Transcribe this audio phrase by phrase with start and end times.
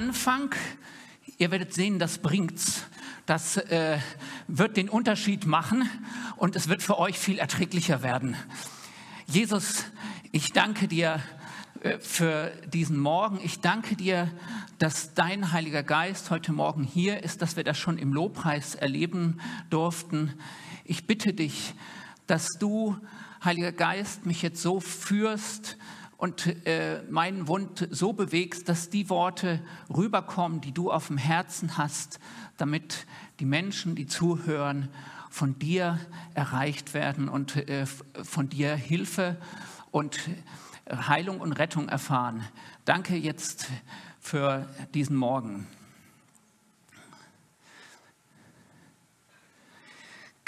[0.00, 0.54] Anfang,
[1.36, 2.86] ihr werdet sehen, das bringt's.
[3.26, 3.98] Das äh,
[4.48, 5.90] wird den Unterschied machen
[6.36, 8.34] und es wird für euch viel erträglicher werden.
[9.26, 9.84] Jesus,
[10.32, 11.20] ich danke dir
[11.82, 13.40] äh, für diesen Morgen.
[13.44, 14.30] Ich danke dir,
[14.78, 19.38] dass dein Heiliger Geist heute Morgen hier ist, dass wir das schon im Lobpreis erleben
[19.68, 20.32] durften.
[20.86, 21.74] Ich bitte dich,
[22.26, 22.96] dass du,
[23.44, 25.76] Heiliger Geist, mich jetzt so führst,
[26.20, 31.78] und äh, meinen Wund so bewegst, dass die Worte rüberkommen, die du auf dem Herzen
[31.78, 32.20] hast,
[32.58, 33.06] damit
[33.40, 34.90] die Menschen, die zuhören,
[35.30, 35.98] von dir
[36.34, 39.38] erreicht werden und äh, von dir Hilfe
[39.92, 40.20] und
[40.92, 42.44] Heilung und Rettung erfahren.
[42.84, 43.68] Danke jetzt
[44.20, 45.66] für diesen Morgen.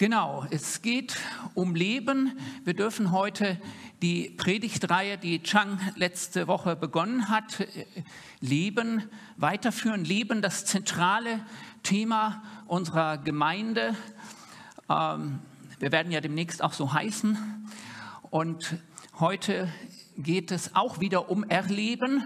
[0.02, 1.16] Genau, es geht
[1.54, 2.36] um Leben.
[2.64, 3.56] Wir dürfen heute
[4.02, 7.64] die Predigtreihe, die Chang letzte Woche begonnen hat,
[8.40, 9.04] Leben
[9.36, 10.04] weiterführen.
[10.04, 11.38] Leben, das zentrale
[11.84, 13.94] Thema unserer Gemeinde.
[14.90, 15.38] Ähm,
[15.78, 17.38] wir werden ja demnächst auch so heißen.
[18.30, 18.76] Und
[19.20, 19.72] heute
[20.16, 22.24] geht es auch wieder um Erleben.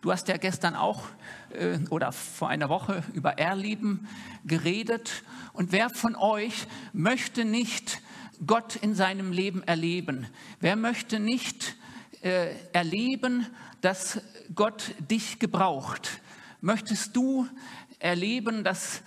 [0.00, 1.02] Du hast ja gestern auch
[1.50, 4.08] äh, oder vor einer Woche über Erleben
[4.46, 5.22] geredet.
[5.52, 8.00] Und wer von euch möchte nicht
[8.46, 10.26] Gott in seinem Leben erleben?
[10.60, 11.76] Wer möchte nicht
[12.22, 13.46] äh, erleben,
[13.80, 14.20] dass
[14.54, 16.20] Gott dich gebraucht?
[16.60, 17.46] Möchtest du
[17.98, 19.02] erleben, dass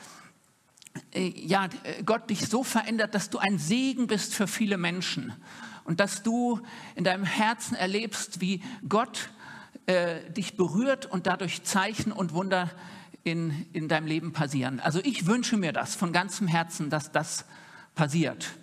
[1.13, 1.67] äh, ja,
[2.05, 5.33] Gott dich so verändert, dass du ein Segen bist für viele Menschen
[5.83, 6.61] und dass du
[6.95, 9.29] in deinem Herzen erlebst, wie Gott
[9.85, 12.69] äh, dich berührt und dadurch Zeichen und Wunder
[13.23, 14.79] in, in deinem Leben passieren.
[14.79, 17.45] Also ich wünsche mir das von ganzem Herzen, dass das
[17.95, 18.53] passiert.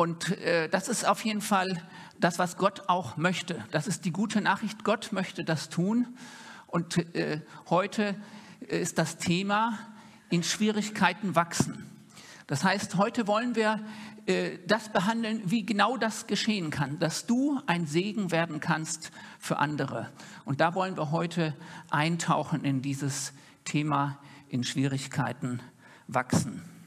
[0.00, 1.76] Und äh, das ist auf jeden Fall
[2.18, 3.62] das, was Gott auch möchte.
[3.70, 4.82] Das ist die gute Nachricht.
[4.82, 6.16] Gott möchte das tun.
[6.66, 8.16] Und äh, heute
[8.60, 9.78] ist das Thema
[10.30, 11.84] in Schwierigkeiten wachsen.
[12.46, 13.78] Das heißt, heute wollen wir
[14.24, 19.58] äh, das behandeln, wie genau das geschehen kann, dass du ein Segen werden kannst für
[19.58, 20.10] andere.
[20.46, 21.54] Und da wollen wir heute
[21.90, 23.34] eintauchen in dieses
[23.66, 24.18] Thema
[24.48, 25.60] in Schwierigkeiten
[26.06, 26.79] wachsen.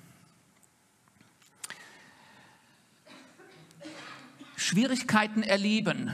[4.64, 6.10] Schwierigkeiten erleben.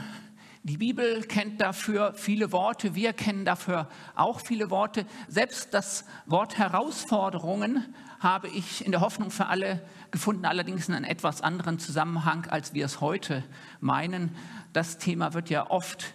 [0.64, 5.06] Die Bibel kennt dafür viele Worte, wir kennen dafür auch viele Worte.
[5.28, 11.04] Selbst das Wort Herausforderungen habe ich in der Hoffnung für alle gefunden, allerdings in einem
[11.04, 13.44] etwas anderen Zusammenhang, als wir es heute
[13.78, 14.34] meinen.
[14.72, 16.12] Das Thema wird ja oft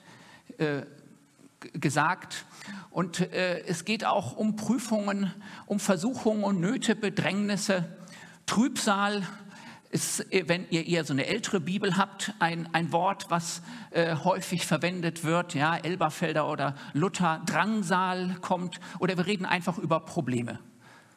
[0.57, 0.81] äh,
[1.71, 2.43] gesagt.
[2.91, 5.33] Und äh, es geht auch um Prüfungen,
[5.67, 7.85] um Versuchungen und Nöte, Bedrängnisse,
[8.45, 9.23] Trübsal.
[9.95, 13.61] Ist, äh, wenn ihr eher so eine ältere Bibel habt, ein, ein Wort, was
[13.91, 20.01] äh, häufig verwendet wird, ja, Elberfelder oder Luther, Drangsal kommt, oder wir reden einfach über
[20.01, 20.59] Probleme.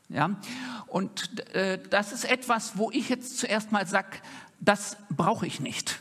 [0.08, 0.36] Ja?
[0.86, 4.18] Und äh, das ist etwas, wo ich jetzt zuerst mal sage,
[4.60, 5.98] das brauche ich nicht.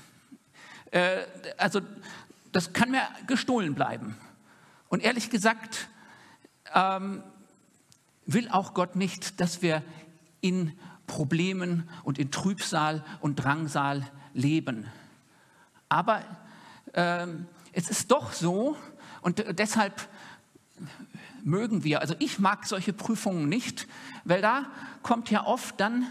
[0.92, 1.24] Äh,
[1.58, 1.82] also
[2.52, 4.16] das kann mir gestohlen bleiben.
[4.88, 5.90] Und ehrlich gesagt
[6.76, 7.24] ähm,
[8.28, 9.82] will auch Gott nicht, dass wir
[10.42, 10.78] in
[11.08, 14.86] Problemen und in Trübsal und Drangsal leben.
[15.90, 16.22] Aber
[16.94, 18.78] ähm, es ist doch so,
[19.22, 20.08] und deshalb
[21.44, 22.02] mögen wir.
[22.02, 23.88] Also ich mag solche Prüfungen nicht,
[24.26, 24.66] weil da
[25.02, 26.06] kommt ja oft dann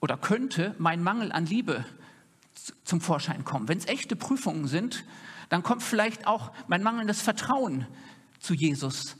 [0.00, 1.84] oder könnte mein Mangel an Liebe
[2.84, 3.68] zum Vorschein kommen.
[3.68, 5.04] Wenn es echte Prüfungen sind,
[5.48, 7.86] dann kommt vielleicht auch mein mangelndes Vertrauen
[8.40, 9.16] zu Jesus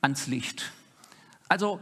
[0.00, 0.72] ans Licht.
[1.48, 1.80] Also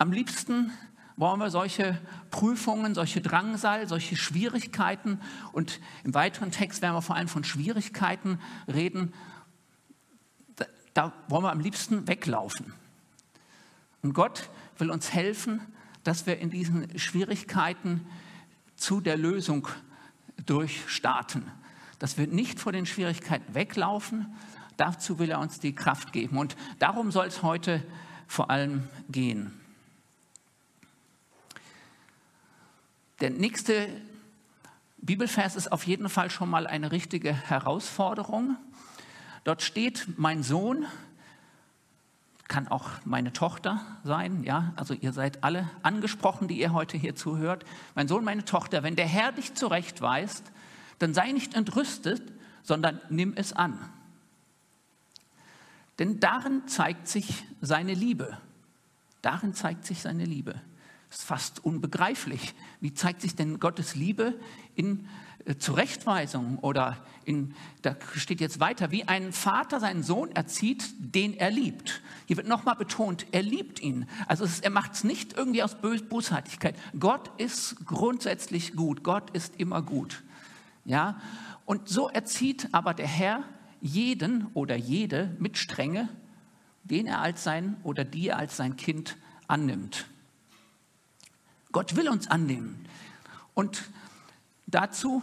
[0.00, 0.72] am liebsten
[1.16, 2.00] wollen wir solche
[2.30, 5.20] Prüfungen, solche Drangsal, solche Schwierigkeiten
[5.52, 9.12] und im weiteren Text werden wir vor allem von Schwierigkeiten reden,
[10.94, 12.72] da wollen wir am liebsten weglaufen.
[14.02, 14.48] Und Gott
[14.78, 15.60] will uns helfen,
[16.02, 18.06] dass wir in diesen Schwierigkeiten
[18.76, 19.68] zu der Lösung
[20.46, 21.44] durchstarten.
[21.98, 24.34] Dass wir nicht vor den Schwierigkeiten weglaufen.
[24.78, 26.38] Dazu will er uns die Kraft geben.
[26.38, 27.84] Und darum soll es heute
[28.26, 29.60] vor allem gehen.
[33.20, 33.86] Der nächste
[34.96, 38.56] Bibelvers ist auf jeden Fall schon mal eine richtige Herausforderung.
[39.44, 40.86] Dort steht, mein Sohn,
[42.48, 47.14] kann auch meine Tochter sein, ja, also ihr seid alle angesprochen, die ihr heute hier
[47.14, 47.64] zuhört.
[47.94, 50.50] Mein Sohn, meine Tochter, wenn der Herr dich zurechtweist,
[50.98, 52.22] dann sei nicht entrüstet,
[52.62, 53.78] sondern nimm es an.
[55.98, 58.38] Denn darin zeigt sich seine Liebe.
[59.20, 60.60] Darin zeigt sich seine Liebe.
[61.10, 62.54] Das ist fast unbegreiflich.
[62.80, 64.38] Wie zeigt sich denn Gottes Liebe
[64.76, 65.08] in
[65.44, 71.34] äh, Zurechtweisung oder in, da steht jetzt weiter, wie ein Vater seinen Sohn erzieht, den
[71.34, 72.00] er liebt.
[72.26, 74.06] Hier wird nochmal betont, er liebt ihn.
[74.28, 76.76] Also ist, er macht es nicht irgendwie aus Bös Bosartigkeit.
[76.98, 79.02] Gott ist grundsätzlich gut.
[79.02, 80.22] Gott ist immer gut.
[80.84, 81.20] Ja?
[81.66, 83.42] Und so erzieht aber der Herr
[83.80, 86.08] jeden oder jede mit Strenge,
[86.84, 89.16] den er als sein oder die er als sein Kind
[89.48, 90.06] annimmt.
[91.72, 92.86] Gott will uns annehmen.
[93.54, 93.90] Und
[94.66, 95.22] dazu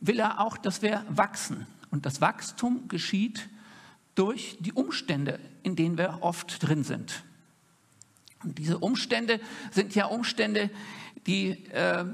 [0.00, 1.66] will er auch, dass wir wachsen.
[1.90, 3.48] Und das Wachstum geschieht
[4.14, 7.22] durch die Umstände, in denen wir oft drin sind.
[8.42, 9.40] Und diese Umstände
[9.70, 10.70] sind ja Umstände,
[11.26, 12.04] die äh,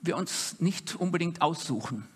[0.00, 2.06] wir uns nicht unbedingt aussuchen.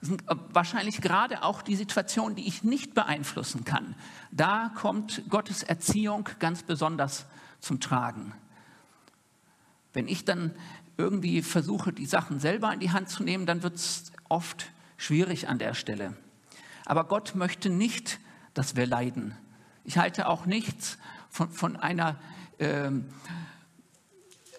[0.00, 3.94] Das sind äh, wahrscheinlich gerade auch die Situationen, die ich nicht beeinflussen kann.
[4.30, 7.26] Da kommt Gottes Erziehung ganz besonders
[7.60, 8.32] zum Tragen.
[9.92, 10.52] Wenn ich dann
[10.96, 15.48] irgendwie versuche, die Sachen selber in die Hand zu nehmen, dann wird es oft schwierig
[15.48, 16.14] an der Stelle.
[16.84, 18.20] Aber Gott möchte nicht,
[18.54, 19.34] dass wir leiden.
[19.84, 20.98] Ich halte auch nichts
[21.30, 22.18] von, von einer
[22.58, 22.90] äh,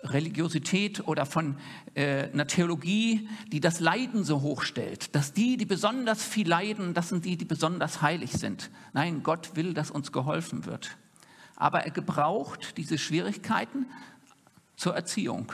[0.04, 1.58] Religiosität oder von
[1.94, 6.94] äh, einer Theologie, die das Leiden so hoch stellt, dass die, die besonders viel leiden,
[6.94, 8.72] das sind die, die besonders heilig sind.
[8.94, 10.98] Nein, Gott will, dass uns geholfen wird.
[11.56, 13.86] Aber er gebraucht diese Schwierigkeiten
[14.82, 15.54] zur Erziehung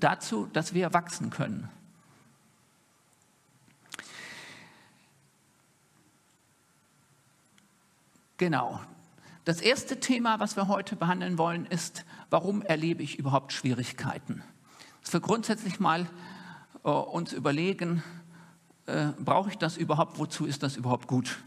[0.00, 1.68] dazu, dass wir wachsen können.
[8.36, 8.80] Genau.
[9.44, 14.42] Das erste Thema, was wir heute behandeln wollen, ist, warum erlebe ich überhaupt Schwierigkeiten?
[15.02, 16.08] Dass wir grundsätzlich mal
[16.82, 18.02] äh, uns überlegen,
[18.86, 20.18] äh, brauche ich das überhaupt?
[20.18, 21.38] Wozu ist das überhaupt gut?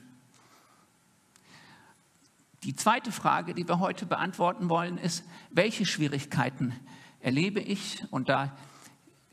[2.64, 6.74] Die zweite Frage, die wir heute beantworten wollen, ist, welche Schwierigkeiten
[7.20, 8.56] erlebe ich, und da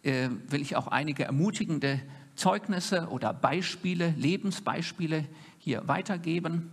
[0.02, 2.00] äh, will ich auch einige ermutigende
[2.34, 5.28] Zeugnisse oder Beispiele, Lebensbeispiele
[5.58, 6.70] hier weitergeben.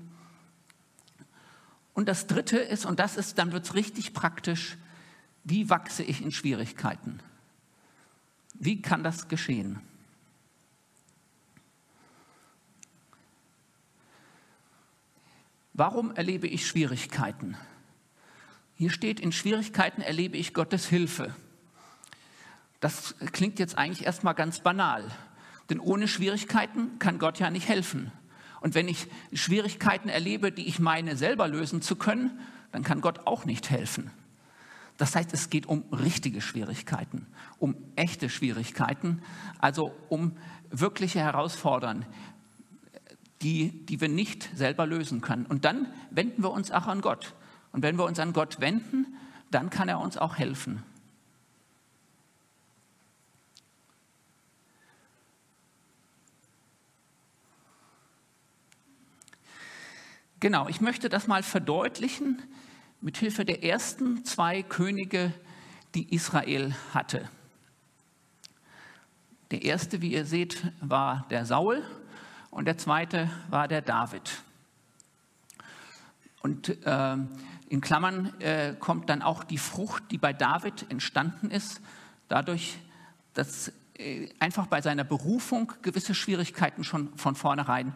[1.94, 4.78] Und das Dritte ist, und das ist, dann wird es richtig praktisch,
[5.44, 7.20] wie wachse ich in Schwierigkeiten?
[8.56, 9.80] Wie kann das geschehen?
[15.78, 17.56] Warum erlebe ich Schwierigkeiten?
[18.74, 21.36] Hier steht, in Schwierigkeiten erlebe ich Gottes Hilfe.
[22.80, 25.06] Das klingt jetzt eigentlich erstmal ganz banal,
[25.70, 28.12] denn ohne Schwierigkeiten kann Gott ja nicht helfen.
[28.60, 32.40] Und wenn ich Schwierigkeiten erlebe, die ich meine selber lösen zu können,
[32.72, 34.10] dann kann Gott auch nicht helfen.
[34.98, 37.28] Das heißt, es geht um richtige Schwierigkeiten,
[37.60, 39.22] um echte Schwierigkeiten,
[39.60, 40.36] also um
[40.72, 42.04] wirkliche Herausforderungen,
[43.42, 45.46] die, die wir nicht selber lösen können.
[45.46, 47.36] Und dann wenden wir uns auch an Gott.
[47.72, 49.06] Und wenn wir uns an Gott wenden,
[49.52, 50.84] dann kann er uns auch helfen.
[60.40, 62.42] Genau, ich möchte das mal verdeutlichen
[63.02, 65.34] mit Hilfe der ersten zwei Könige,
[65.96, 67.28] die Israel hatte.
[69.50, 71.84] Der erste, wie ihr seht, war der Saul
[72.58, 74.42] und der zweite war der David.
[76.42, 77.18] Und äh,
[77.70, 81.82] in Klammern äh, kommt dann auch die Frucht, die bei David entstanden ist,
[82.30, 82.80] dadurch,
[83.36, 87.94] dass äh, einfach bei seiner Berufung gewisse Schwierigkeiten schon von vornherein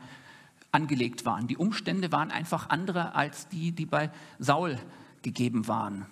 [0.72, 1.48] angelegt waren.
[1.48, 4.78] Die Umstände waren einfach andere als die, die bei Saul
[5.24, 6.06] gegeben waren.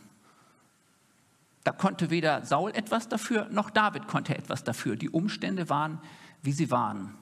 [1.63, 4.95] Da konnte weder Saul etwas dafür, noch David konnte etwas dafür.
[4.95, 5.99] Die Umstände waren,
[6.41, 7.13] wie sie waren.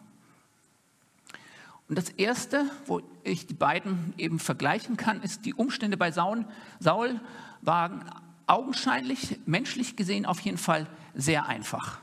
[1.89, 6.46] Und das Erste, wo ich die beiden eben vergleichen kann, ist die Umstände bei Saul.
[6.79, 7.20] Saul
[7.62, 8.03] waren
[8.46, 12.00] augenscheinlich, menschlich gesehen auf jeden Fall sehr einfach.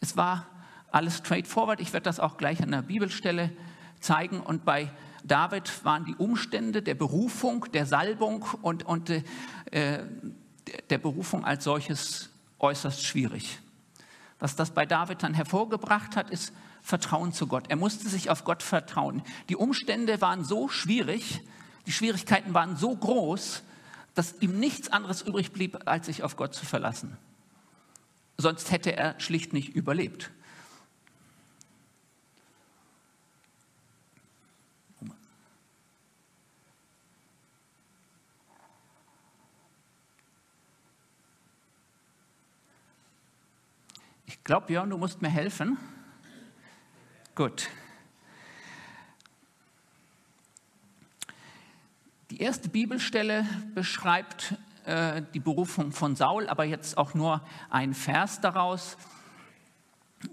[0.00, 0.46] Es war
[0.90, 1.80] alles straightforward.
[1.80, 3.50] Ich werde das auch gleich an der Bibelstelle
[4.00, 4.40] zeigen.
[4.40, 4.90] Und bei
[5.24, 9.22] David waren die Umstände der Berufung, der Salbung und, und äh,
[10.90, 13.58] der Berufung als solches äußerst schwierig.
[14.38, 16.52] Was das bei David dann hervorgebracht hat, ist
[16.82, 17.64] Vertrauen zu Gott.
[17.68, 19.22] Er musste sich auf Gott vertrauen.
[19.48, 21.40] Die Umstände waren so schwierig,
[21.86, 23.62] die Schwierigkeiten waren so groß,
[24.14, 27.16] dass ihm nichts anderes übrig blieb, als sich auf Gott zu verlassen.
[28.36, 30.30] Sonst hätte er schlicht nicht überlebt.
[44.28, 45.78] Ich glaube, Björn, du musst mir helfen.
[47.34, 47.70] Gut.
[52.28, 54.54] Die erste Bibelstelle beschreibt
[54.84, 58.98] äh, die Berufung von Saul, aber jetzt auch nur ein Vers daraus.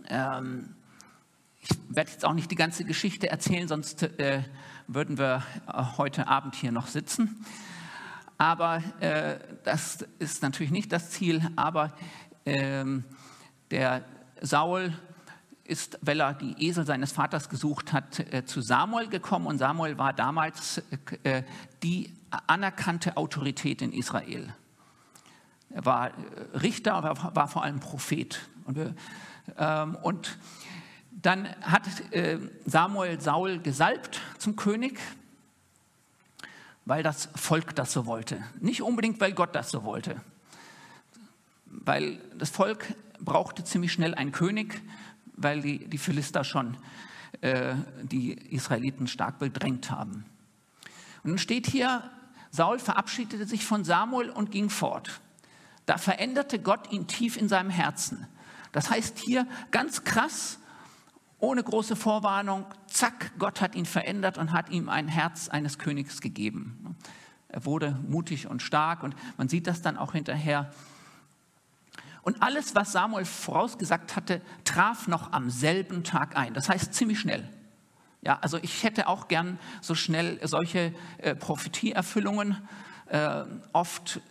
[0.09, 0.75] Ähm,
[1.61, 4.43] ich werde jetzt auch nicht die ganze Geschichte erzählen, sonst äh,
[4.87, 7.45] würden wir äh, heute Abend hier noch sitzen.
[8.37, 11.49] Aber äh, das ist natürlich nicht das Ziel.
[11.55, 11.93] Aber
[12.45, 13.05] ähm,
[13.75, 14.05] der
[14.39, 14.93] Saul
[15.65, 19.47] ist, weil er die Esel seines Vaters gesucht hat, äh, zu Samuel gekommen.
[19.47, 20.81] Und Samuel war damals
[21.23, 21.43] äh,
[21.83, 22.13] die
[22.47, 24.53] anerkannte Autorität in Israel.
[25.71, 26.11] Er war äh,
[26.57, 28.47] Richter, aber war vor allem Prophet.
[28.63, 28.95] Und,
[29.57, 30.37] ähm, und
[31.11, 31.83] dann hat
[32.65, 34.99] Samuel Saul gesalbt zum König,
[36.85, 38.43] weil das Volk das so wollte.
[38.59, 40.21] Nicht unbedingt, weil Gott das so wollte.
[41.65, 42.93] Weil das Volk
[43.25, 44.81] brauchte ziemlich schnell einen König,
[45.35, 46.77] weil die, die Philister schon
[47.41, 50.25] äh, die Israeliten stark bedrängt haben.
[51.23, 52.09] Und nun steht hier,
[52.51, 55.19] Saul verabschiedete sich von Samuel und ging fort.
[55.85, 58.27] Da veränderte Gott ihn tief in seinem Herzen.
[58.71, 60.59] Das heißt hier ganz krass,
[61.39, 66.21] ohne große Vorwarnung, zack, Gott hat ihn verändert und hat ihm ein Herz eines Königs
[66.21, 66.95] gegeben.
[67.49, 70.71] Er wurde mutig und stark und man sieht das dann auch hinterher
[72.25, 76.55] und alles, was Samuel vorausgesagt hatte, traf noch am selben Tag ein.
[76.55, 77.47] Das heißt ziemlich schnell.
[78.23, 82.57] Ja, also ich hätte auch gern so schnell solche äh, Prophetieerfüllungen.
[83.05, 84.21] Äh, oft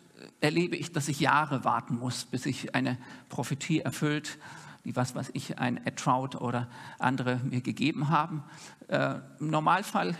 [0.40, 2.98] erlebe ich, dass ich Jahre warten muss, bis sich eine
[3.28, 4.38] Prophetie erfüllt,
[4.84, 8.42] die was weiß ich, ein Ed Trout oder andere mir gegeben haben.
[8.88, 10.16] Äh, Im Normalfall,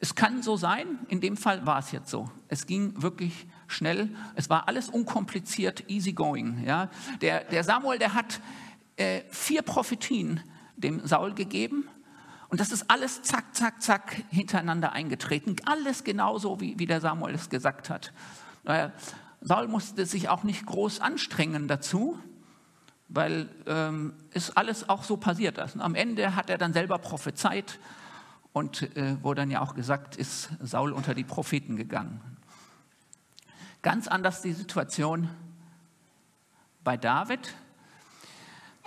[0.00, 2.28] es kann so sein, in dem Fall war es jetzt so.
[2.48, 4.08] Es ging wirklich schnell.
[4.34, 6.64] Es war alles unkompliziert, easy going.
[6.64, 6.90] Ja.
[7.20, 8.40] Der, der Samuel, der hat
[8.96, 10.40] äh, vier Prophetien
[10.76, 11.88] dem Saul gegeben.
[12.48, 15.56] Und das ist alles zack, zack, zack hintereinander eingetreten.
[15.64, 18.12] Alles genauso, wie, wie der Samuel es gesagt hat.
[18.64, 18.90] Äh,
[19.40, 22.18] Saul musste sich auch nicht groß anstrengen dazu,
[23.08, 25.78] weil ähm, ist alles auch so passiert ist.
[25.80, 27.78] Am Ende hat er dann selber prophezeit
[28.52, 32.20] und äh, wo dann ja auch gesagt ist, Saul unter die Propheten gegangen.
[33.82, 35.28] Ganz anders die Situation
[36.84, 37.52] bei David.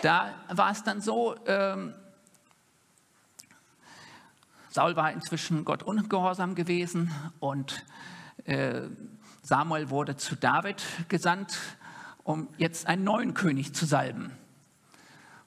[0.01, 1.93] Da war es dann so, ähm,
[4.69, 7.11] Saul war inzwischen Gott ungehorsam gewesen
[7.41, 7.85] und
[8.45, 8.83] äh,
[9.43, 11.59] Samuel wurde zu David gesandt,
[12.23, 14.31] um jetzt einen neuen König zu salben.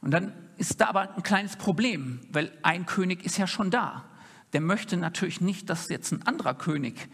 [0.03, 4.05] Und dann ist da aber ein kleines Problem, weil ein König ist ja schon da.
[4.53, 7.09] Der möchte natürlich nicht, dass jetzt ein anderer König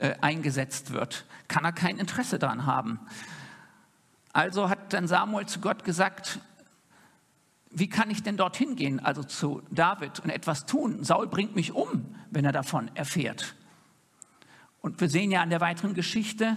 [0.00, 2.98] äh, eingesetzt wird, kann er kein Interesse daran haben.
[4.32, 6.40] Also hat dann Samuel zu Gott gesagt,
[7.70, 11.04] wie kann ich denn dorthin gehen, also zu David, und etwas tun?
[11.04, 13.54] Saul bringt mich um, wenn er davon erfährt.
[14.80, 16.56] Und wir sehen ja an der weiteren Geschichte,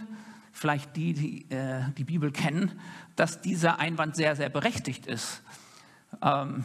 [0.52, 2.80] vielleicht die, die äh, die Bibel kennen,
[3.16, 5.42] dass dieser Einwand sehr, sehr berechtigt ist.
[6.22, 6.64] Ähm,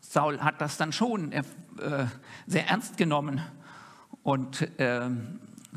[0.00, 1.42] Saul hat das dann schon äh,
[2.46, 3.42] sehr ernst genommen
[4.22, 5.10] und äh,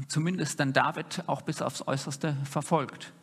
[0.07, 3.13] zumindest dann David auch bis aufs Äußerste verfolgt.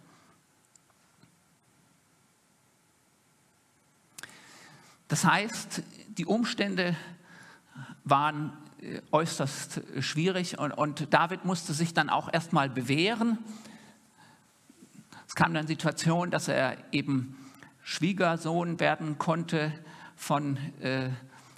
[5.08, 5.82] Das heißt,
[6.18, 6.96] die Umstände
[8.04, 13.38] waren äh, äußerst schwierig und, und David musste sich dann auch erstmal bewähren.
[15.26, 17.36] Es kam dann Situation, dass er eben
[17.82, 19.72] Schwiegersohn werden konnte
[20.14, 21.10] von äh,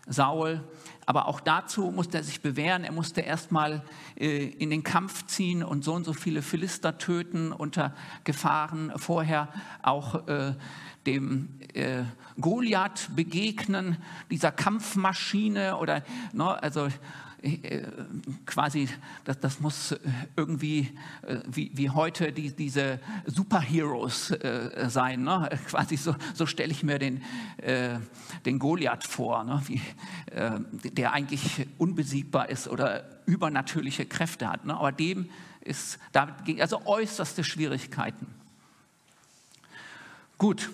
[0.06, 0.62] Saul.
[1.04, 2.84] Aber auch dazu musste er sich bewähren.
[2.84, 3.82] Er musste erstmal
[4.16, 7.94] äh, in den Kampf ziehen und so und so viele Philister töten unter
[8.24, 8.92] Gefahren.
[8.96, 9.48] Vorher
[9.82, 10.54] auch äh,
[11.06, 12.04] dem äh,
[12.40, 13.96] Goliath begegnen,
[14.30, 16.88] dieser Kampfmaschine oder, ne, also
[18.46, 18.88] quasi,
[19.24, 19.96] das, das muss
[20.36, 20.90] irgendwie
[21.26, 25.24] äh, wie, wie heute die, diese Superheroes äh, sein.
[25.24, 25.48] Ne?
[25.66, 27.22] Quasi so, so stelle ich mir den,
[27.58, 27.98] äh,
[28.44, 29.60] den Goliath vor, ne?
[29.66, 29.80] wie,
[30.30, 34.64] äh, der eigentlich unbesiegbar ist oder übernatürliche Kräfte hat.
[34.64, 34.76] Ne?
[34.76, 35.28] Aber dem
[35.60, 38.26] ist David also äußerste Schwierigkeiten.
[40.38, 40.70] Gut.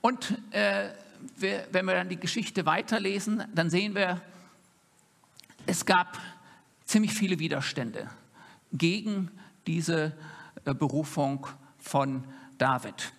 [0.00, 0.88] Und äh,
[1.36, 4.22] wenn wir dann die Geschichte weiterlesen, dann sehen wir,
[5.70, 6.18] es gab
[6.84, 8.10] ziemlich viele Widerstände
[8.72, 9.30] gegen
[9.68, 10.16] diese
[10.64, 11.46] äh, Berufung
[11.78, 12.24] von
[12.58, 13.12] David.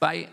[0.00, 0.30] Bei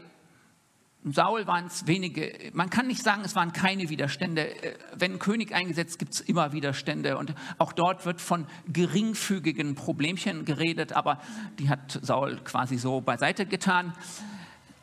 [1.03, 4.63] Saul waren es wenige, man kann nicht sagen, es waren keine Widerstände.
[4.63, 7.17] Äh, wenn ein König eingesetzt, gibt es immer Widerstände.
[7.17, 11.19] Und auch dort wird von geringfügigen Problemchen geredet, aber
[11.59, 13.93] die hat Saul quasi so beiseite getan.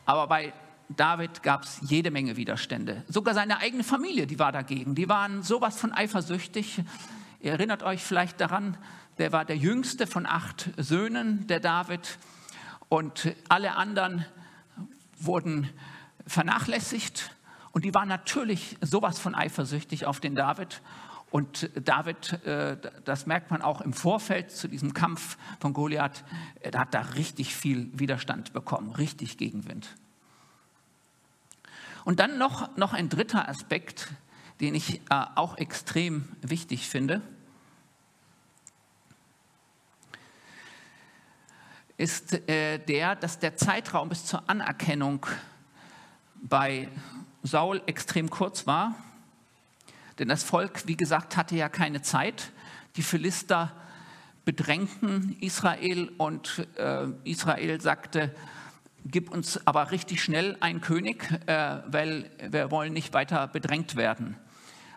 [0.05, 0.53] Aber bei
[0.95, 3.03] David gab es jede Menge Widerstände.
[3.07, 4.95] Sogar seine eigene Familie, die war dagegen.
[4.95, 6.81] Die waren sowas von eifersüchtig.
[7.39, 8.77] Ihr erinnert euch vielleicht daran,
[9.17, 12.17] der war der jüngste von acht Söhnen, der David.
[12.89, 14.25] Und alle anderen
[15.17, 15.69] wurden
[16.27, 17.35] vernachlässigt
[17.71, 20.81] und die war natürlich sowas von eifersüchtig auf den David.
[21.31, 26.23] Und David, äh, das merkt man auch im Vorfeld zu diesem Kampf von Goliath,
[26.71, 29.95] da hat da richtig viel Widerstand bekommen, richtig Gegenwind.
[32.05, 34.09] Und dann noch, noch ein dritter Aspekt,
[34.59, 37.21] den ich äh, auch extrem wichtig finde,
[41.97, 45.25] ist äh, der, dass der Zeitraum bis zur Anerkennung
[46.35, 46.89] bei
[47.43, 48.95] Saul extrem kurz war.
[50.19, 52.51] Denn das Volk, wie gesagt, hatte ja keine Zeit.
[52.95, 53.71] Die Philister
[54.45, 58.35] bedrängten Israel und äh, Israel sagte,
[59.05, 64.37] gib uns aber richtig schnell einen König, äh, weil wir wollen nicht weiter bedrängt werden.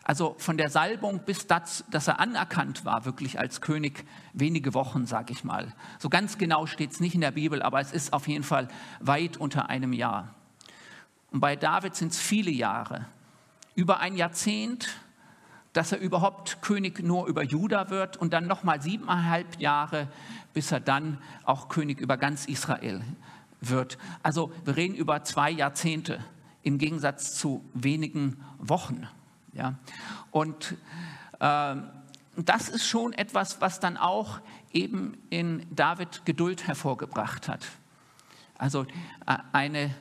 [0.05, 5.05] Also von der Salbung bis das, dass er anerkannt war, wirklich als König, wenige Wochen,
[5.05, 5.75] sage ich mal.
[5.99, 8.69] So ganz genau steht es nicht in der Bibel, aber es ist auf jeden Fall
[9.01, 10.35] weit unter einem Jahr.
[11.33, 13.07] Und bei David sind es viele Jahre,
[13.75, 14.89] über ein Jahrzehnt,
[15.73, 20.09] dass er überhaupt König nur über Juda wird und dann nochmal siebeneinhalb Jahre,
[20.55, 23.03] bis er dann auch König über ganz Israel
[23.61, 23.99] wird.
[24.23, 26.21] Also wir reden über zwei Jahrzehnte
[26.63, 29.07] im Gegensatz zu wenigen Wochen.
[29.53, 29.75] Ja?
[30.31, 30.75] Und
[31.41, 31.77] äh,
[32.37, 34.41] das ist schon etwas, was dann auch
[34.73, 37.67] eben in David Geduld hervorgebracht hat.
[38.59, 38.83] Also
[39.27, 39.95] äh, eine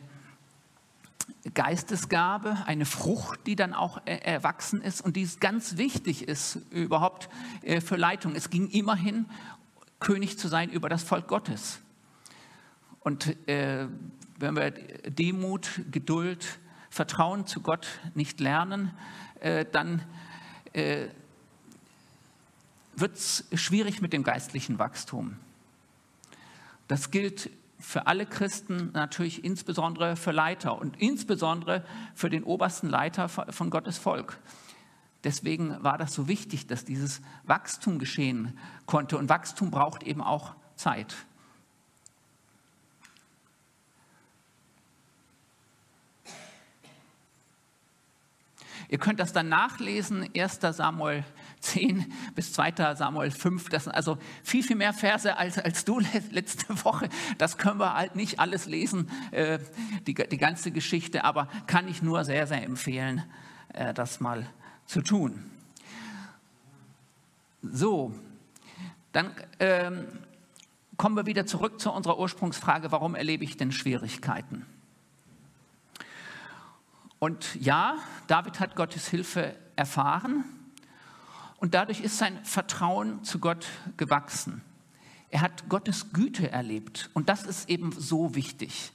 [1.53, 7.29] Geistesgabe, eine Frucht, die dann auch erwachsen ist und die ganz wichtig ist überhaupt
[7.61, 8.35] äh, für Leitung.
[8.35, 9.25] Es ging immerhin,
[9.99, 11.79] König zu sein über das Volk Gottes.
[13.05, 13.87] Und äh,
[14.39, 16.57] wenn wir Demut, Geduld,
[16.89, 18.91] Vertrauen zu Gott nicht lernen,
[19.41, 20.01] äh, dann
[20.73, 21.05] äh,
[22.95, 25.37] wird es schwierig mit dem geistlichen Wachstum.
[26.87, 33.29] Das gilt für alle Christen, natürlich insbesondere für Leiter und insbesondere für den obersten Leiter
[33.29, 34.39] von Gottes Volk.
[35.23, 39.15] Deswegen war das so wichtig, dass dieses Wachstum geschehen konnte.
[39.19, 41.15] Und Wachstum braucht eben auch Zeit.
[48.89, 50.59] Ihr könnt das dann nachlesen, 1.
[50.61, 51.23] Samuel
[51.59, 52.95] 10 bis 2.
[52.95, 53.69] Samuel 5.
[53.69, 55.99] Das sind also viel, viel mehr Verse als, als du
[56.31, 57.09] letzte Woche.
[57.37, 59.59] Das können wir halt nicht alles lesen, äh,
[60.05, 63.23] die, die ganze Geschichte, aber kann ich nur sehr, sehr empfehlen,
[63.73, 64.47] äh, das mal
[64.85, 65.43] zu tun.
[67.61, 68.13] So,
[69.11, 70.05] dann ähm,
[70.97, 74.65] kommen wir wieder zurück zu unserer Ursprungsfrage, warum erlebe ich denn Schwierigkeiten?
[77.25, 80.43] Und ja, David hat Gottes Hilfe erfahren
[81.57, 83.65] und dadurch ist sein Vertrauen zu Gott
[83.97, 84.61] gewachsen.
[85.31, 88.91] Er hat Gottes Güte erlebt und das ist eben so wichtig,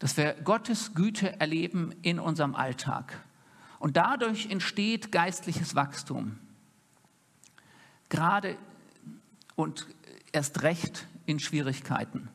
[0.00, 3.24] dass wir Gottes Güte erleben in unserem Alltag.
[3.78, 6.40] Und dadurch entsteht geistliches Wachstum.
[8.08, 8.58] Gerade
[9.54, 9.86] und
[10.32, 12.30] erst recht in Schwierigkeiten.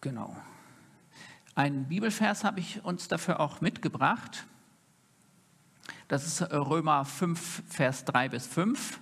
[0.00, 0.36] Genau.
[1.54, 4.46] Ein Bibelvers habe ich uns dafür auch mitgebracht.
[6.08, 9.00] Das ist Römer 5, Vers 3 bis 5.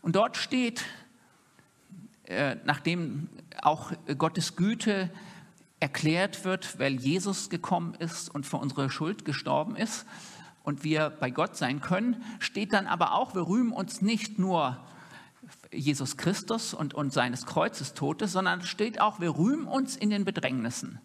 [0.00, 0.84] Und dort steht,
[2.24, 3.28] äh, nachdem
[3.60, 5.10] auch Gottes Güte
[5.78, 10.06] erklärt wird, weil Jesus gekommen ist und für unsere Schuld gestorben ist
[10.62, 14.82] und wir bei Gott sein können, steht dann aber auch, wir rühmen uns nicht nur
[15.72, 20.24] Jesus Christus und, und seines Kreuzes Todes, sondern steht auch, wir rühmen uns in den
[20.24, 21.00] Bedrängnissen.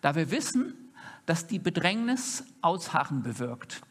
[0.00, 0.74] Da wir wissen,
[1.26, 3.82] dass die Bedrängnis Ausharren bewirkt.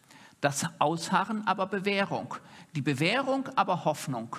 [0.41, 2.35] Das Ausharren aber Bewährung.
[2.75, 4.37] Die Bewährung aber Hoffnung.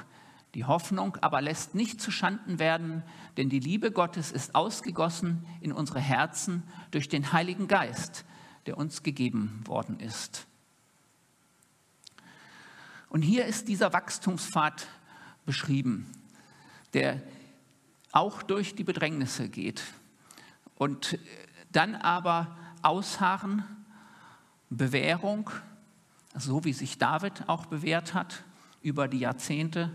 [0.55, 3.03] Die Hoffnung aber lässt nicht zu Schanden werden,
[3.37, 8.25] denn die Liebe Gottes ist ausgegossen in unsere Herzen durch den Heiligen Geist,
[8.65, 10.47] der uns gegeben worden ist.
[13.11, 14.87] Und hier ist dieser Wachstumspfad
[15.47, 16.11] beschrieben,
[16.93, 17.23] der
[18.13, 19.83] auch durch die Bedrängnisse geht
[20.75, 21.19] und
[21.73, 23.65] dann aber Ausharren,
[24.71, 25.51] Bewährung,
[26.35, 28.43] so wie sich David auch bewährt hat
[28.83, 29.91] über die Jahrzehnte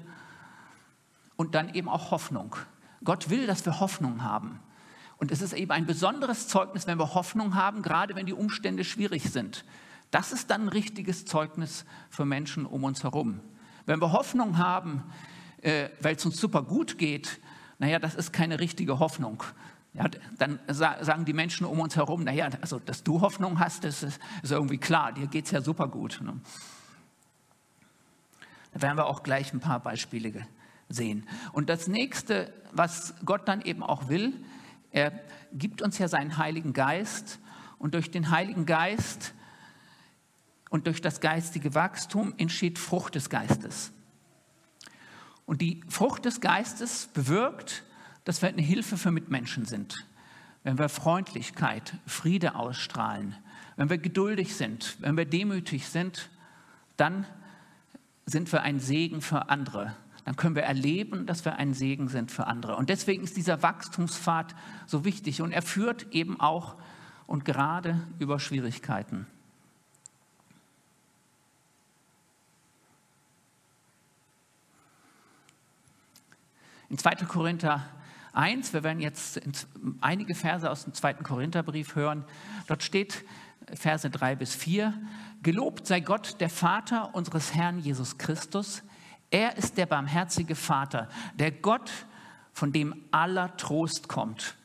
[1.36, 2.56] und dann eben auch Hoffnung.
[3.04, 4.60] Gott will, dass wir Hoffnung haben.
[5.18, 8.84] Und es ist eben ein besonderes Zeugnis, wenn wir Hoffnung haben, gerade wenn die Umstände
[8.84, 9.66] schwierig sind.
[10.10, 13.40] Das ist dann ein richtiges Zeugnis für Menschen um uns herum.
[13.86, 15.04] Wenn wir Hoffnung haben,
[15.62, 17.40] äh, weil es uns super gut geht,
[17.80, 19.44] naja, das ist keine richtige Hoffnung.
[19.94, 20.06] Ja,
[20.38, 24.22] dann sagen die Menschen um uns herum, naja, also, dass du Hoffnung hast, das ist,
[24.42, 26.22] ist irgendwie klar, dir geht es ja super gut.
[26.24, 26.40] Ne?
[28.74, 30.48] Da werden wir auch gleich ein paar Beispiele
[30.88, 31.28] sehen.
[31.52, 34.34] Und das nächste, was Gott dann eben auch will,
[34.92, 35.12] er
[35.54, 37.40] gibt uns ja seinen Heiligen Geist
[37.78, 39.34] und durch den Heiligen Geist
[40.70, 43.92] und durch das geistige Wachstum entsteht Frucht des Geistes.
[45.52, 47.84] Und die Frucht des Geistes bewirkt,
[48.24, 50.08] dass wir eine Hilfe für Mitmenschen sind.
[50.64, 53.36] Wenn wir Freundlichkeit, Friede ausstrahlen,
[53.76, 56.30] wenn wir geduldig sind, wenn wir demütig sind,
[56.96, 57.26] dann
[58.26, 59.94] sind wir ein Segen für andere.
[60.24, 62.78] Dann können wir erleben, dass wir ein Segen sind für andere.
[62.78, 65.42] Und deswegen ist dieser Wachstumspfad so wichtig.
[65.42, 66.78] Und er führt eben auch
[67.28, 69.28] und gerade über Schwierigkeiten.
[76.92, 77.26] In 2.
[77.26, 77.86] Korinther
[78.34, 79.40] 1, wir werden jetzt
[80.02, 81.14] einige Verse aus dem 2.
[81.14, 82.26] Korintherbrief hören.
[82.68, 83.24] Dort steht
[83.74, 84.94] Verse 3 bis 4,
[85.42, 88.84] Gelobt sei Gott, der Vater unseres Herrn Jesus Christus.
[89.30, 91.90] Er ist der barmherzige Vater, der Gott,
[92.52, 94.58] von dem aller Trost kommt.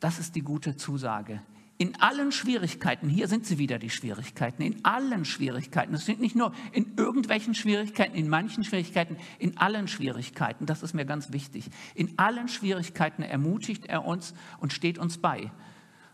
[0.00, 1.40] Das ist die gute Zusage
[1.78, 6.34] in allen Schwierigkeiten, hier sind sie wieder die Schwierigkeiten, in allen Schwierigkeiten, es sind nicht
[6.34, 11.70] nur in irgendwelchen Schwierigkeiten, in manchen Schwierigkeiten, in allen Schwierigkeiten, das ist mir ganz wichtig.
[11.94, 15.52] In allen Schwierigkeiten ermutigt er uns und steht uns bei,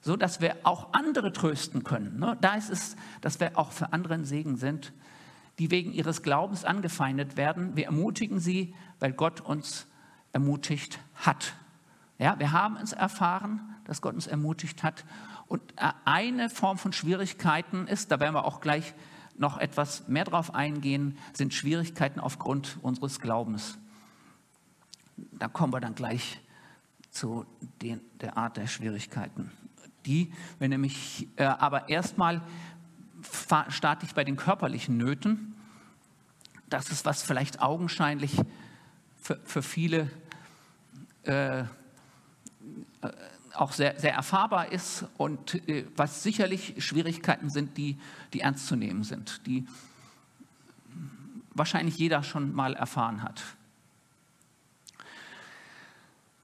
[0.02, 2.18] so dass wir auch andere trösten können.
[2.18, 2.36] Ne?
[2.42, 4.92] Da ist es, dass wir auch für andere ein Segen sind,
[5.58, 7.74] die wegen ihres Glaubens angefeindet werden.
[7.74, 9.86] Wir ermutigen sie, weil Gott uns
[10.34, 11.54] ermutigt hat.
[12.18, 15.04] Ja, wir haben es erfahren, dass Gott uns ermutigt hat
[15.46, 18.94] und äh, eine Form von Schwierigkeiten ist, da werden wir auch gleich
[19.36, 23.78] noch etwas mehr drauf eingehen, sind Schwierigkeiten aufgrund unseres Glaubens.
[25.16, 26.40] Da kommen wir dann gleich
[27.10, 27.46] zu
[27.82, 29.50] den, der Art der Schwierigkeiten.
[30.06, 32.42] Die, wenn nämlich, äh, aber erstmal
[33.68, 35.54] starte ich bei den körperlichen Nöten.
[36.68, 38.36] Das ist was vielleicht augenscheinlich
[39.20, 40.10] für, für viele
[41.24, 41.64] äh, äh
[43.56, 47.98] auch sehr, sehr erfahrbar ist und äh, was sicherlich Schwierigkeiten sind, die,
[48.32, 49.66] die ernst zu nehmen sind, die
[51.54, 53.42] wahrscheinlich jeder schon mal erfahren hat.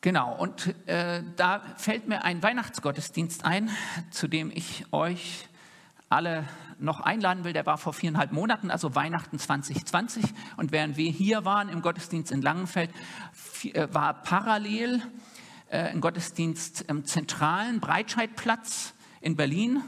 [0.02, 3.68] Genau, und äh, da fällt mir ein Weihnachtsgottesdienst ein,
[4.10, 5.46] zu dem ich euch
[6.08, 6.44] alle
[6.78, 7.52] noch einladen will.
[7.52, 10.24] Der war vor viereinhalb Monaten, also Weihnachten 2020.
[10.56, 12.90] Und während wir hier waren im Gottesdienst in Langenfeld,
[13.64, 15.02] äh, war parallel
[15.70, 19.82] einen Gottesdienst im zentralen Breitscheidplatz in Berlin.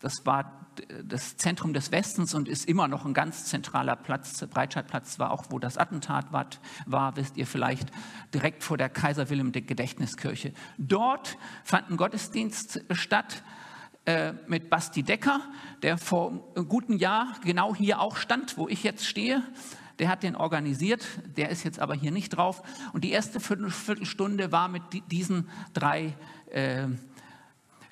[0.00, 0.58] Das war
[1.04, 4.46] das Zentrum des Westens und ist immer noch ein ganz zentraler Platz.
[4.46, 6.46] Breitscheidplatz war auch, wo das Attentat war,
[6.86, 7.90] war wisst ihr vielleicht,
[8.34, 10.52] direkt vor der Kaiser Wilhelm Gedächtniskirche.
[10.76, 13.42] Dort fand ein Gottesdienst statt
[14.04, 15.40] äh, mit Basti Decker,
[15.82, 19.42] der vor einem guten Jahr genau hier auch stand, wo ich jetzt stehe
[19.98, 21.04] der hat den organisiert,
[21.36, 22.62] der ist jetzt aber hier nicht drauf.
[22.92, 26.14] Und die erste Viertelstunde war mit diesen drei
[26.50, 26.86] äh,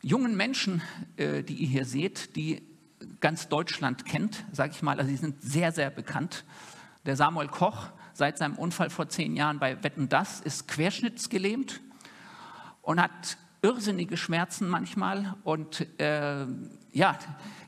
[0.02, 0.82] jungen Menschen,
[1.16, 2.62] äh, die ihr hier seht, die
[3.20, 4.98] ganz Deutschland kennt, sage ich mal.
[4.98, 6.44] Also sie sind sehr, sehr bekannt.
[7.06, 11.80] Der Samuel Koch, seit seinem Unfall vor zehn Jahren bei Wetten Das, ist querschnittsgelähmt
[12.82, 16.46] und hat irrsinnige Schmerzen manchmal und äh,
[16.92, 17.18] ja,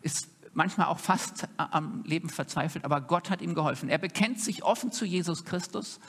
[0.02, 3.88] ist manchmal auch fast am Leben verzweifelt, aber Gott hat ihm geholfen.
[3.88, 6.00] Er bekennt sich offen zu Jesus Christus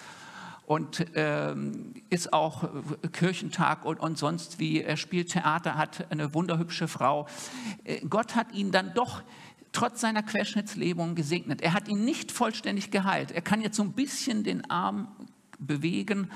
[0.66, 2.68] und ähm, ist auch
[3.14, 4.82] Kirchentag und, und sonst wie.
[4.82, 7.28] Er spielt Theater, hat eine wunderhübsche Frau.
[7.84, 9.22] Äh, Gott hat ihn dann doch
[9.72, 11.62] trotz seiner Querschnittslähmung gesegnet.
[11.62, 13.32] Er hat ihn nicht vollständig geheilt.
[13.32, 15.10] Er kann jetzt so ein bisschen den Arm
[15.60, 16.32] bewegen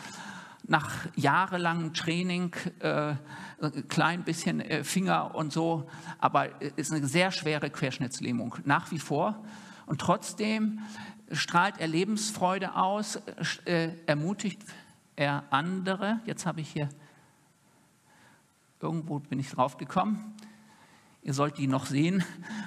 [0.65, 3.15] nach jahrelangem Training, äh,
[3.61, 8.99] ein klein bisschen äh, Finger und so, aber ist eine sehr schwere Querschnittslähmung nach wie
[8.99, 9.43] vor.
[9.85, 10.79] Und trotzdem
[11.31, 13.17] strahlt er Lebensfreude aus,
[13.65, 14.61] äh, ermutigt
[15.15, 16.21] er andere.
[16.25, 16.89] Jetzt habe ich hier,
[18.79, 20.33] irgendwo bin ich drauf gekommen.
[21.21, 22.23] Ihr sollt die noch sehen,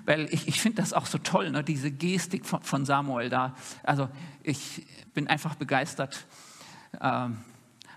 [0.06, 3.54] weil ich, ich finde das auch so toll, ne, diese Gestik von, von, Samuel da.
[3.82, 4.08] Also
[4.42, 6.26] ich bin einfach begeistert.
[7.00, 7.38] Ähm,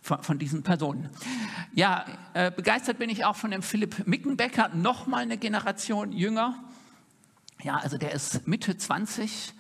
[0.10, 1.08] von, von diesen Personen.
[1.74, 6.56] Ja, äh, begeistert bin ich auch von dem Philipp Mickenbecker, noch mal eine Generation jünger.
[7.62, 9.54] Ja, also der ist Mitte 20.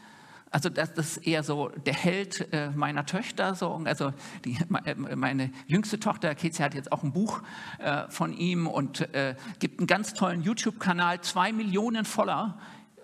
[0.50, 3.54] Also das, das ist eher so der Held äh, meiner Töchter.
[3.54, 3.80] So.
[3.86, 4.12] Also
[4.44, 7.44] die, äh, meine jüngste Tochter, Kezia, hat jetzt auch ein Buch
[7.78, 12.58] äh, von ihm und äh, gibt einen ganz tollen YouTube-Kanal, zwei Millionen Follower.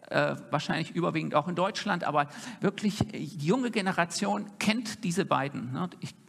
[0.09, 2.27] Äh, wahrscheinlich überwiegend auch in Deutschland, aber
[2.61, 5.73] wirklich die junge Generation kennt diese beiden.
[5.73, 5.89] Ne?
[5.99, 6.24] Ich äh,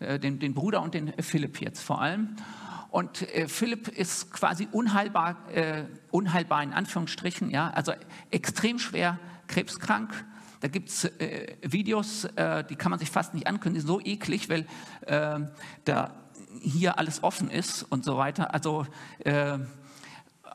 [0.00, 2.36] den, den Bruder und den Philipp jetzt vor allem.
[2.90, 7.92] Und äh, Philipp ist quasi unheilbar, äh, unheilbar in Anführungsstrichen, ja, also
[8.30, 10.24] extrem schwer krebskrank.
[10.60, 13.88] Da gibt es äh, Videos, äh, die kann man sich fast nicht ankündigen, die sind
[13.88, 14.66] so eklig, weil
[15.06, 15.40] äh,
[15.84, 16.14] da
[16.60, 18.52] hier alles offen ist und so weiter.
[18.52, 18.86] Also
[19.20, 19.58] äh,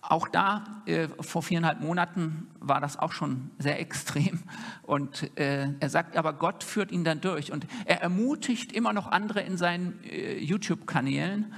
[0.10, 4.44] auch da, äh, vor viereinhalb Monaten, war das auch schon sehr extrem.
[4.84, 7.52] Und äh, er sagt aber, Gott führt ihn dann durch.
[7.52, 11.54] Und er ermutigt immer noch andere in seinen äh, YouTube-Kanälen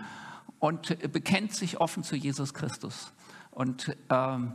[0.59, 3.13] und bekennt sich offen zu Jesus Christus.
[3.51, 4.53] Und ähm,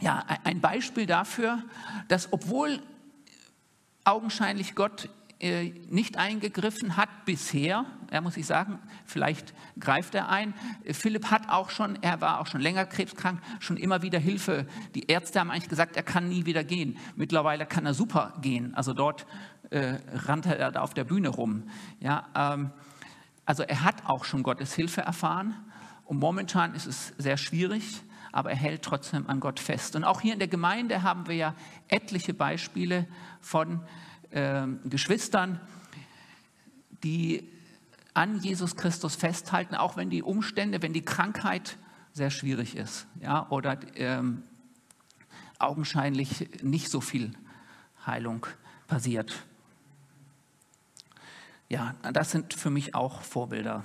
[0.00, 1.62] ja, ein Beispiel dafür,
[2.08, 2.80] dass obwohl
[4.04, 5.08] augenscheinlich Gott
[5.40, 7.84] äh, nicht eingegriffen hat bisher.
[8.10, 10.52] Er muss ich sagen, vielleicht greift er ein.
[10.90, 14.66] Philipp hat auch schon, er war auch schon länger krebskrank, schon immer wieder Hilfe.
[14.96, 16.96] Die Ärzte haben eigentlich gesagt, er kann nie wieder gehen.
[17.14, 18.74] Mittlerweile kann er super gehen.
[18.74, 19.26] Also dort
[19.70, 21.64] äh, rannte er da auf der Bühne rum.
[22.00, 22.70] Ja, ähm,
[23.44, 25.54] also er hat auch schon Gottes Hilfe erfahren.
[26.04, 29.94] Und momentan ist es sehr schwierig, aber er hält trotzdem an Gott fest.
[29.94, 31.54] Und auch hier in der Gemeinde haben wir ja
[31.86, 33.06] etliche Beispiele
[33.40, 33.82] von
[34.30, 35.60] äh, Geschwistern,
[37.02, 37.48] die
[38.14, 41.76] an Jesus Christus festhalten, auch wenn die Umstände, wenn die Krankheit
[42.12, 44.42] sehr schwierig ist ja, oder ähm,
[45.58, 47.32] augenscheinlich nicht so viel
[48.06, 48.46] Heilung
[48.88, 49.44] passiert.
[51.68, 53.84] Ja, das sind für mich auch Vorbilder.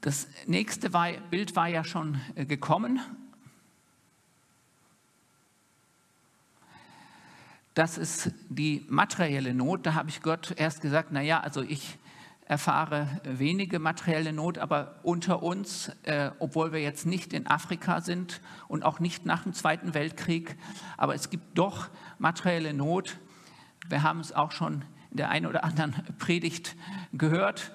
[0.00, 0.90] Das nächste
[1.30, 3.00] Bild war ja schon äh, gekommen.
[7.74, 9.86] Das ist die materielle Not.
[9.86, 11.98] Da habe ich Gott erst gesagt, naja, also ich
[12.44, 18.42] erfahre wenige materielle Not, aber unter uns, äh, obwohl wir jetzt nicht in Afrika sind
[18.68, 20.58] und auch nicht nach dem Zweiten Weltkrieg,
[20.98, 23.18] aber es gibt doch materielle Not.
[23.88, 26.76] Wir haben es auch schon in der einen oder anderen Predigt
[27.14, 27.72] gehört.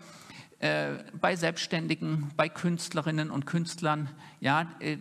[0.59, 4.09] Äh, bei Selbstständigen, bei Künstlerinnen und Künstlern,
[4.41, 4.97] ja, äh,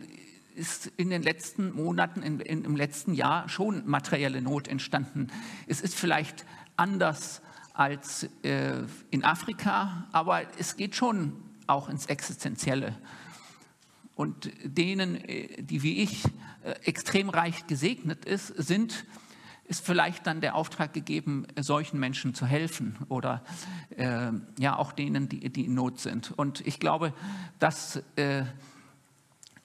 [0.57, 5.29] ist in den letzten Monaten, in, in, im letzten Jahr schon materielle Not entstanden.
[5.67, 6.45] Es ist vielleicht
[6.77, 7.43] anders
[7.75, 11.35] als äh, in Afrika, aber es geht schon
[11.67, 12.97] auch ins Existenzielle.
[14.15, 16.25] Und denen, äh, die wie ich
[16.65, 19.05] äh, extrem reich gesegnet ist, sind,
[19.65, 23.45] ist vielleicht dann der Auftrag gegeben, solchen Menschen zu helfen oder
[23.97, 26.33] äh, ja auch denen, die, die in Not sind.
[26.37, 27.13] Und ich glaube,
[27.59, 28.45] dass äh,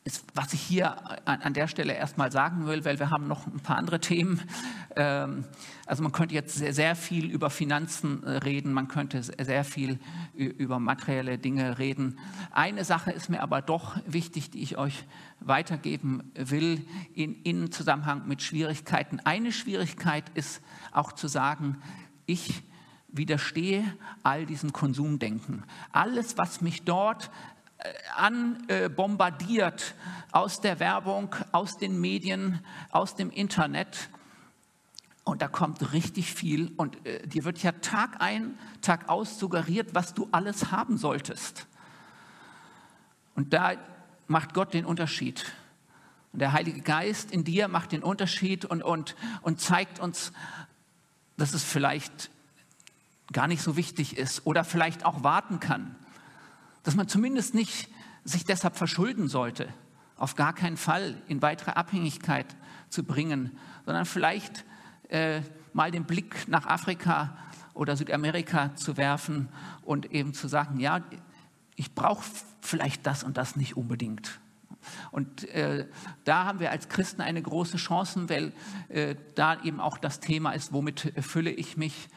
[0.03, 3.59] ist, was ich hier an, der Stelle erstmal sagen will, weil wir haben noch ein
[3.59, 4.41] paar andere Themen.
[4.95, 5.45] Ähm,
[5.85, 9.99] also man könnte jetzt sehr, sehr, viel über Finanzen äh, reden, man könnte sehr viel
[10.33, 12.17] über materielle Dinge reden.
[12.51, 15.05] Eine Sache ist mir aber doch wichtig, die ich euch
[15.39, 19.19] weitergeben will in, in Zusammenhang mit Schwierigkeiten.
[19.19, 20.61] Eine Schwierigkeit ist
[20.91, 21.77] auch zu sagen,
[22.25, 22.63] ich
[23.07, 23.83] widerstehe
[24.23, 25.63] all diesem Konsumdenken.
[25.91, 27.29] Alles, was mich dort
[28.15, 29.95] anbombardiert
[30.31, 34.09] aus der Werbung, aus den Medien, aus dem Internet.
[35.23, 39.93] Und da kommt richtig viel und äh, dir wird ja Tag ein, Tag aus suggeriert,
[39.93, 41.67] was du alles haben solltest.
[43.35, 43.73] Und da
[44.27, 45.45] macht Gott den Unterschied.
[46.33, 50.31] Und der Heilige Geist in dir macht den Unterschied und, und, und zeigt uns,
[51.37, 52.31] dass es vielleicht
[53.31, 55.95] gar nicht so wichtig ist oder vielleicht auch warten kann
[56.83, 57.89] dass man zumindest nicht
[58.23, 59.67] sich deshalb verschulden sollte,
[60.15, 62.45] auf gar keinen Fall in weitere Abhängigkeit
[62.89, 64.65] zu bringen, sondern vielleicht
[65.09, 65.41] äh,
[65.73, 67.37] mal den Blick nach Afrika
[67.73, 69.49] oder Südamerika zu werfen
[69.83, 71.01] und eben zu sagen, ja,
[71.75, 72.23] ich brauche
[72.61, 74.39] vielleicht das und das nicht unbedingt.
[75.11, 75.87] Und äh,
[76.23, 78.53] da haben wir als Christen eine große Chance, weil
[78.89, 82.09] äh, da eben auch das Thema ist, womit fülle ich mich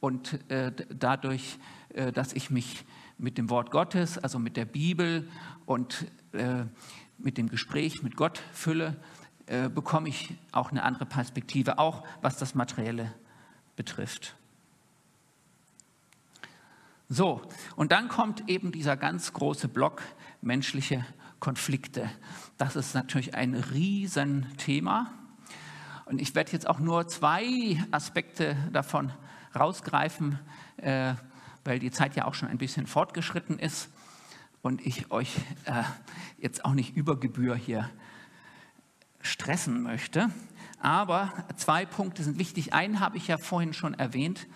[0.00, 1.58] und äh, dadurch,
[1.90, 2.84] äh, dass ich mich
[3.18, 5.28] mit dem Wort Gottes, also mit der Bibel
[5.64, 6.64] und äh,
[7.18, 8.96] mit dem Gespräch mit Gott fülle,
[9.46, 13.12] äh, bekomme ich auch eine andere Perspektive, auch was das Materielle
[13.76, 14.36] betrifft.
[17.08, 17.40] So,
[17.76, 20.02] und dann kommt eben dieser ganz große Block
[20.42, 21.06] menschliche
[21.38, 22.10] Konflikte.
[22.58, 25.12] Das ist natürlich ein Riesenthema.
[26.06, 29.12] Und ich werde jetzt auch nur zwei Aspekte davon
[29.54, 30.38] rausgreifen.
[30.78, 31.14] Äh,
[31.66, 33.90] weil die Zeit ja auch schon ein bisschen fortgeschritten ist
[34.62, 35.82] und ich euch äh,
[36.38, 37.90] jetzt auch nicht über Gebühr hier
[39.20, 40.30] stressen möchte.
[40.80, 42.72] Aber zwei Punkte sind wichtig.
[42.72, 44.46] Einen habe ich ja vorhin schon erwähnt.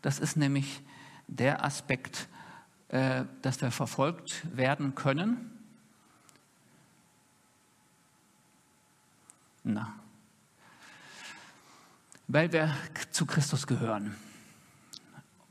[0.00, 0.82] Das ist nämlich
[1.26, 2.28] der Aspekt,
[2.88, 5.50] äh, dass wir verfolgt werden können.
[9.64, 9.94] Na,
[12.28, 12.74] weil wir
[13.10, 14.16] zu Christus gehören.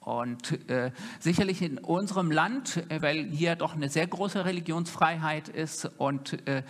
[0.01, 5.85] Und äh, sicherlich in unserem Land, äh, weil hier doch eine sehr große Religionsfreiheit ist
[5.99, 6.63] und äh,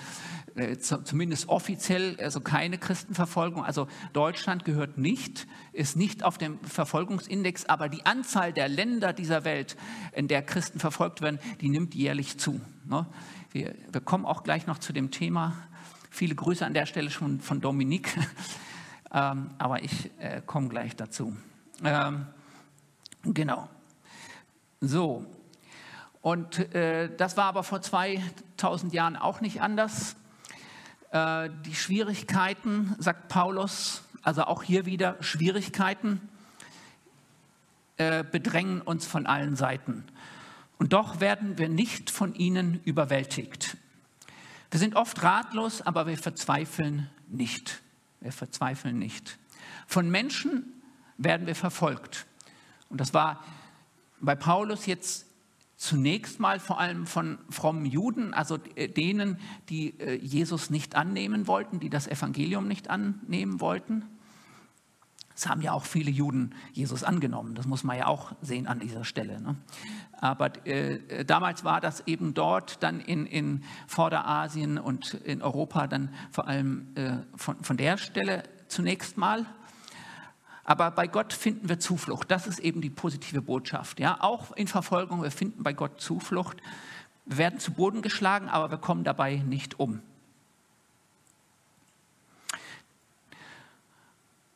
[0.56, 7.68] äh zumindest offiziell also keine Christenverfolgung, also Deutschland gehört nicht, ist nicht auf dem Verfolgungsindex,
[7.68, 9.78] aber die Anzahl der Länder dieser Welt,
[10.12, 12.60] in der Christen verfolgt werden, die nimmt jährlich zu.
[12.84, 13.06] Ne?
[13.54, 15.54] Wir, wir kommen auch gleich noch zu dem Thema.
[16.10, 18.14] Viele Grüße an der Stelle schon von Dominik,
[19.14, 21.34] ähm, aber ich äh, komme gleich dazu.
[21.82, 22.26] Ähm,
[23.24, 23.70] Genau.
[24.80, 25.26] So.
[26.22, 30.16] Und äh, das war aber vor 2000 Jahren auch nicht anders.
[31.12, 36.30] Äh, die Schwierigkeiten, sagt Paulus, also auch hier wieder Schwierigkeiten,
[37.98, 40.04] äh, bedrängen uns von allen Seiten.
[40.78, 43.78] Und doch werden wir nicht von ihnen überwältigt.
[44.72, 47.82] Wir sind oft ratlos, aber wir verzweifeln nicht.
[48.20, 49.38] Wir verzweifeln nicht.
[49.86, 50.82] Von Menschen
[51.18, 52.26] werden wir verfolgt.
[52.92, 53.44] Und das war
[54.20, 55.26] bei Paulus jetzt
[55.78, 61.80] zunächst mal vor allem von frommen Juden, also denen, die äh, Jesus nicht annehmen wollten,
[61.80, 64.06] die das Evangelium nicht annehmen wollten.
[65.34, 68.80] Es haben ja auch viele Juden Jesus angenommen, das muss man ja auch sehen an
[68.80, 69.42] dieser Stelle.
[69.42, 69.56] Ne?
[70.20, 76.14] Aber äh, damals war das eben dort, dann in, in Vorderasien und in Europa dann
[76.30, 79.48] vor allem äh, von, von der Stelle zunächst mal.
[80.64, 82.30] Aber bei Gott finden wir Zuflucht.
[82.30, 84.00] Das ist eben die positive Botschaft.
[84.00, 84.18] Ja?
[84.22, 86.58] Auch in Verfolgung, wir finden bei Gott Zuflucht.
[87.26, 90.02] Wir werden zu Boden geschlagen, aber wir kommen dabei nicht um.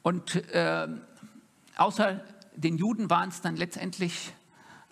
[0.03, 0.87] Und äh,
[1.77, 2.21] außer
[2.55, 4.33] den Juden waren es dann letztendlich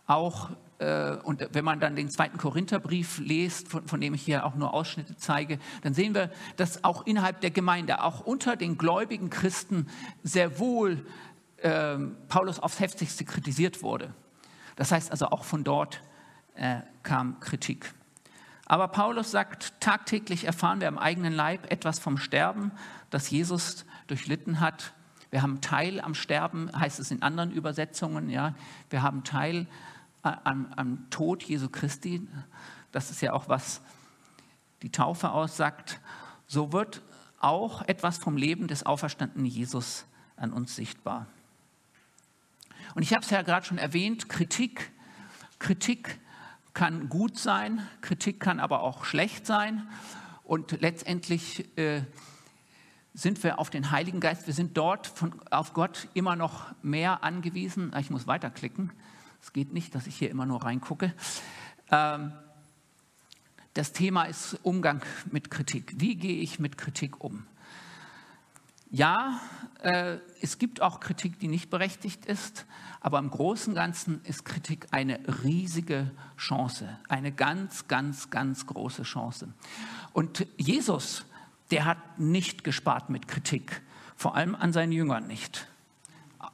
[0.07, 0.49] auch
[0.79, 4.55] äh, und wenn man dann den zweiten Korintherbrief liest, von, von, dem ich hier auch
[4.55, 9.29] nur Ausschnitte zeige, dann sehen wir, dass auch innerhalb der Gemeinde, auch unter den gläubigen
[9.29, 9.87] Christen
[10.23, 11.05] sehr wohl
[11.57, 14.13] äh, Paulus aufs heftigste kritisiert wurde.
[14.75, 16.01] Das heißt also auch von dort
[16.55, 17.93] äh, kam Kritik.
[18.65, 22.71] Aber Paulus sagt, tagtäglich erfahren wir am eigenen Leib etwas vom Sterben,
[23.09, 24.93] das Jesus durchlitten hat.
[25.31, 28.29] Wir haben Teil am Sterben, heißt es in anderen Übersetzungen.
[28.29, 28.55] Ja,
[28.89, 29.67] wir haben Teil
[30.23, 32.27] am, am Tod Jesu Christi,
[32.91, 33.81] das ist ja auch was
[34.81, 35.99] die Taufe aussagt,
[36.47, 37.01] so wird
[37.39, 40.05] auch etwas vom Leben des auferstandenen Jesus
[40.37, 41.27] an uns sichtbar.
[42.95, 44.91] Und ich habe es ja gerade schon erwähnt, Kritik.
[45.59, 46.19] Kritik
[46.73, 49.87] kann gut sein, Kritik kann aber auch schlecht sein.
[50.43, 52.03] Und letztendlich äh,
[53.13, 57.23] sind wir auf den Heiligen Geist, wir sind dort von, auf Gott immer noch mehr
[57.23, 57.93] angewiesen.
[57.99, 58.91] Ich muss weiterklicken.
[59.43, 61.13] Es geht nicht, dass ich hier immer nur reingucke.
[61.91, 62.31] Ähm,
[63.73, 65.95] das Thema ist Umgang mit Kritik.
[65.97, 67.45] Wie gehe ich mit Kritik um?
[68.89, 69.41] Ja,
[69.81, 72.65] äh, es gibt auch Kritik, die nicht berechtigt ist,
[73.01, 79.03] aber im Großen und Ganzen ist Kritik eine riesige Chance, eine ganz, ganz, ganz große
[79.03, 79.53] Chance.
[80.13, 81.25] Und Jesus,
[81.69, 83.81] der hat nicht gespart mit Kritik,
[84.15, 85.67] vor allem an seinen Jüngern nicht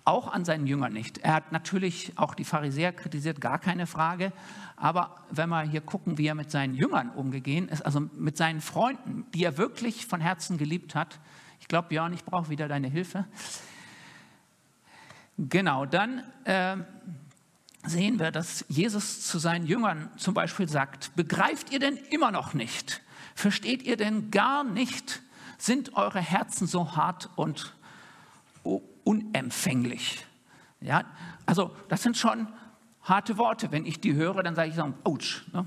[0.09, 1.19] auch an seinen Jüngern nicht.
[1.19, 4.33] Er hat natürlich auch die Pharisäer kritisiert, gar keine Frage.
[4.75, 8.59] Aber wenn wir hier gucken, wie er mit seinen Jüngern umgegangen ist, also mit seinen
[8.59, 11.19] Freunden, die er wirklich von Herzen geliebt hat.
[11.59, 13.25] Ich glaube, Björn, ich brauche wieder deine Hilfe.
[15.37, 16.77] Genau, dann äh,
[17.83, 22.53] sehen wir, dass Jesus zu seinen Jüngern zum Beispiel sagt, begreift ihr denn immer noch
[22.53, 23.01] nicht?
[23.35, 25.21] Versteht ihr denn gar nicht?
[25.57, 27.75] Sind eure Herzen so hart und
[29.09, 30.23] unempfänglich.
[30.81, 31.03] Ja,
[31.47, 32.47] also das sind schon
[33.01, 33.71] harte Worte.
[33.71, 35.41] Wenn ich die höre, dann sage ich so, ouch.
[35.51, 35.65] Ne?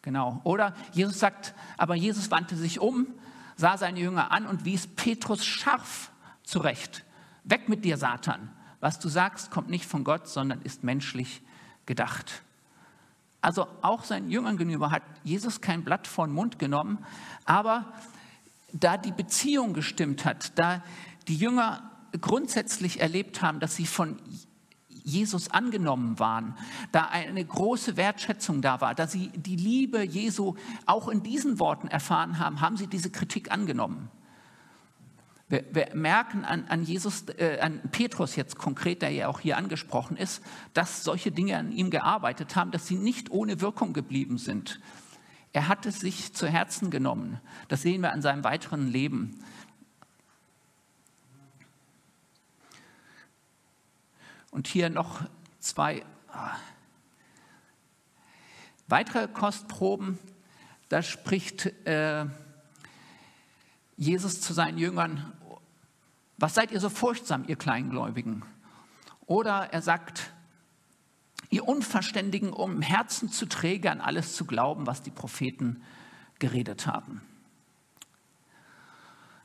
[0.00, 0.40] Genau.
[0.44, 3.08] Oder Jesus sagt, aber Jesus wandte sich um,
[3.56, 6.10] sah seine Jünger an und wies Petrus scharf
[6.44, 7.04] zurecht.
[7.44, 8.48] Weg mit dir, Satan.
[8.80, 11.42] Was du sagst, kommt nicht von Gott, sondern ist menschlich
[11.84, 12.42] gedacht.
[13.42, 17.04] Also auch seinen Jüngern gegenüber hat Jesus kein Blatt vor den Mund genommen,
[17.44, 17.92] aber
[18.72, 20.82] da die Beziehung gestimmt hat, da
[21.28, 24.18] die Jünger grundsätzlich erlebt haben, dass sie von
[24.88, 26.56] Jesus angenommen waren,
[26.90, 30.54] da eine große Wertschätzung da war, dass sie die Liebe Jesu
[30.86, 34.10] auch in diesen Worten erfahren haben, haben sie diese Kritik angenommen.
[35.48, 39.58] Wir, wir merken an, an, Jesus, äh, an Petrus jetzt konkret, der ja auch hier
[39.58, 44.38] angesprochen ist, dass solche Dinge an ihm gearbeitet haben, dass sie nicht ohne Wirkung geblieben
[44.38, 44.80] sind.
[45.52, 47.40] Er hat es sich zu Herzen genommen.
[47.68, 49.38] Das sehen wir an seinem weiteren Leben.
[54.54, 55.22] Und hier noch
[55.58, 56.54] zwei ah,
[58.86, 60.16] weitere Kostproben.
[60.88, 62.24] Da spricht äh,
[63.96, 65.32] Jesus zu seinen Jüngern,
[66.38, 68.44] was seid ihr so furchtsam, ihr Kleingläubigen?
[69.26, 70.30] Oder er sagt,
[71.50, 75.82] ihr Unverständigen, um im Herzen zu träge, an alles zu glauben, was die Propheten
[76.38, 77.22] geredet haben.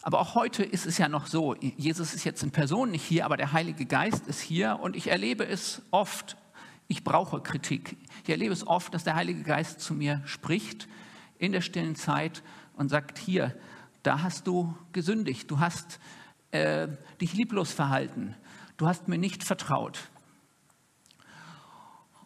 [0.01, 3.25] Aber auch heute ist es ja noch so, Jesus ist jetzt in Person nicht hier,
[3.25, 6.37] aber der Heilige Geist ist hier und ich erlebe es oft,
[6.87, 7.97] ich brauche Kritik.
[8.23, 10.87] Ich erlebe es oft, dass der Heilige Geist zu mir spricht
[11.37, 12.43] in der stillen Zeit
[12.77, 13.55] und sagt, hier,
[14.03, 15.99] da hast du gesündigt, du hast
[16.51, 16.87] äh,
[17.19, 18.35] dich lieblos verhalten,
[18.77, 20.09] du hast mir nicht vertraut.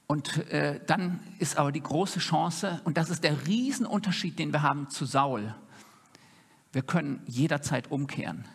[0.05, 4.61] Und äh, dann ist aber die große Chance, und das ist der Riesenunterschied, den wir
[4.61, 5.55] haben zu Saul.
[6.74, 8.45] Wir können jederzeit umkehren.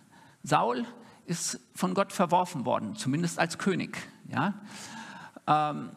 [0.42, 0.84] Saul
[1.24, 3.96] ist von Gott verworfen worden, zumindest als König.
[4.28, 4.54] Ja?
[5.46, 5.90] Ähm,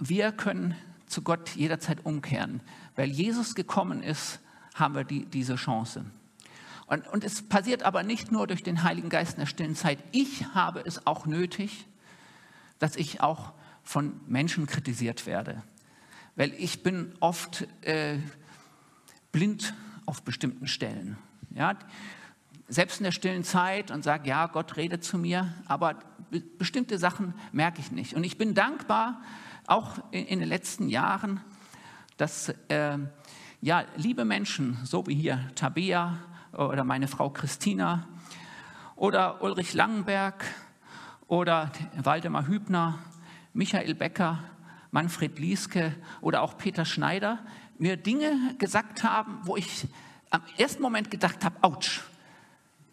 [0.00, 0.74] wir können
[1.06, 2.60] zu Gott jederzeit umkehren.
[2.96, 4.40] Weil Jesus gekommen ist,
[4.74, 6.04] haben wir die, diese Chance.
[6.86, 9.98] Und, und es passiert aber nicht nur durch den Heiligen Geist in der stillen Zeit.
[10.10, 11.86] Ich habe es auch nötig,
[12.80, 13.52] dass ich auch
[13.84, 15.62] von Menschen kritisiert werde.
[16.34, 18.18] Weil ich bin oft äh,
[19.30, 19.74] blind
[20.06, 21.16] auf bestimmten Stellen.
[21.54, 21.76] Ja?
[22.68, 25.96] Selbst in der stillen Zeit und sage, ja, Gott redet zu mir, aber
[26.30, 28.14] be bestimmte Sachen merke ich nicht.
[28.14, 29.20] Und ich bin dankbar,
[29.66, 31.40] auch in, in den letzten Jahren,
[32.16, 32.98] dass äh,
[33.60, 36.18] ja, liebe Menschen, so wie hier Tabea
[36.52, 38.06] oder meine Frau Christina
[38.96, 40.44] oder Ulrich Langenberg
[41.26, 42.98] oder Waldemar Hübner,
[43.52, 44.38] Michael Becker,
[44.90, 47.38] Manfred Lieske oder auch Peter Schneider
[47.78, 49.86] mir Dinge gesagt haben, wo ich
[50.30, 52.00] am ersten Moment gedacht habe, ouch,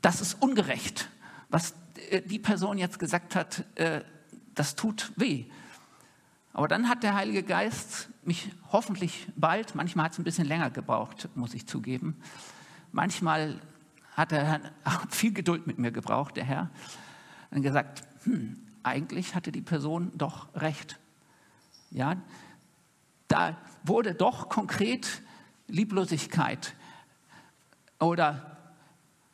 [0.02, 1.10] das ist ungerecht.
[1.50, 1.74] Was
[2.10, 4.02] äh, die Person jetzt gesagt hat, äh,
[4.56, 5.46] das tut weh.
[6.54, 10.70] Aber dann hat der Heilige Geist mich hoffentlich bald, manchmal hat es ein bisschen länger
[10.70, 12.18] gebraucht, muss ich zugeben.
[12.92, 13.60] Manchmal
[14.16, 14.60] hat er
[15.10, 16.70] viel Geduld mit mir gebraucht, der Herr,
[17.52, 20.98] und gesagt, hm, eigentlich hatte die Person doch recht.
[21.90, 22.18] Ja,
[23.28, 25.22] da wurde doch konkret
[25.68, 26.74] Lieblosigkeit
[28.00, 28.58] oder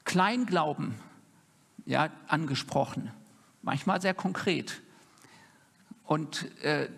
[0.03, 0.95] Kleinglauben
[1.85, 3.11] ja, angesprochen,
[3.61, 4.81] manchmal sehr konkret.
[6.05, 6.89] Und äh,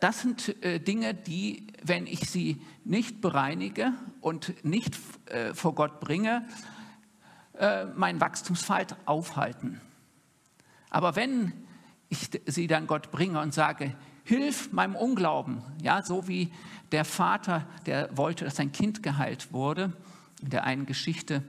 [0.00, 6.00] das sind äh, Dinge, die, wenn ich sie nicht bereinige und nicht äh, vor Gott
[6.00, 6.46] bringe,
[7.58, 9.80] äh, meinen Wachstumsfalt aufhalten.
[10.90, 11.52] Aber wenn
[12.08, 13.94] ich sie dann Gott bringe und sage,
[14.26, 16.52] hilf meinem Unglauben, ja, so wie
[16.90, 19.92] der Vater, der wollte, dass sein Kind geheilt wurde,
[20.42, 21.44] in der einen Geschichte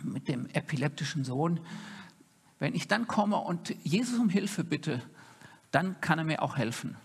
[0.00, 1.58] mit dem epileptischen Sohn,
[2.60, 5.02] wenn ich dann komme und Jesus um Hilfe bitte,
[5.72, 6.96] dann kann er mir auch helfen.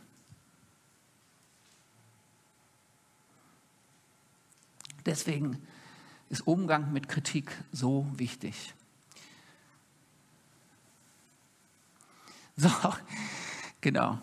[5.04, 5.66] Deswegen
[6.30, 8.76] ist Umgang mit Kritik so wichtig.
[12.56, 12.70] So,
[13.82, 14.20] genau.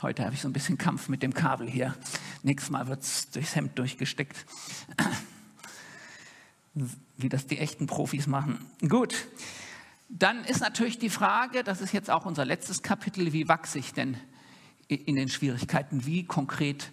[0.00, 1.92] Heute habe ich so ein bisschen Kampf mit dem Kabel hier.
[2.44, 4.46] Nächstes Mal wird es durchs Hemd durchgesteckt.
[7.16, 8.64] Wie das die echten Profis machen.
[8.88, 9.26] Gut,
[10.08, 13.92] dann ist natürlich die Frage, das ist jetzt auch unser letztes Kapitel, wie wachse ich
[13.92, 14.16] denn
[14.86, 16.06] in den Schwierigkeiten?
[16.06, 16.92] Wie konkret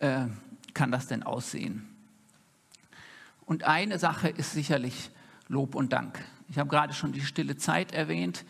[0.00, 0.26] äh,
[0.74, 1.88] kann das denn aussehen?
[3.46, 5.10] Und eine Sache ist sicherlich
[5.48, 6.22] Lob und Dank.
[6.50, 8.44] Ich habe gerade schon die stille Zeit erwähnt.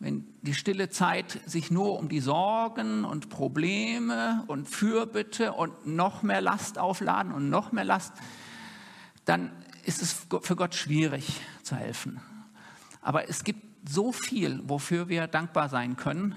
[0.00, 6.22] Wenn die stille Zeit sich nur um die Sorgen und Probleme und Fürbitte und noch
[6.22, 8.12] mehr Last aufladen und noch mehr Last,
[9.24, 9.52] dann
[9.84, 12.20] ist es für Gott schwierig zu helfen.
[13.02, 16.34] Aber es gibt so viel, wofür wir dankbar sein können,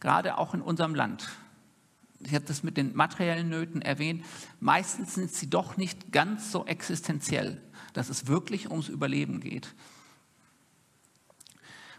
[0.00, 1.30] gerade auch in unserem Land
[2.26, 4.24] ich habe das mit den materiellen Nöten erwähnt,
[4.60, 7.60] meistens sind sie doch nicht ganz so existenziell,
[7.92, 9.74] dass es wirklich ums Überleben geht.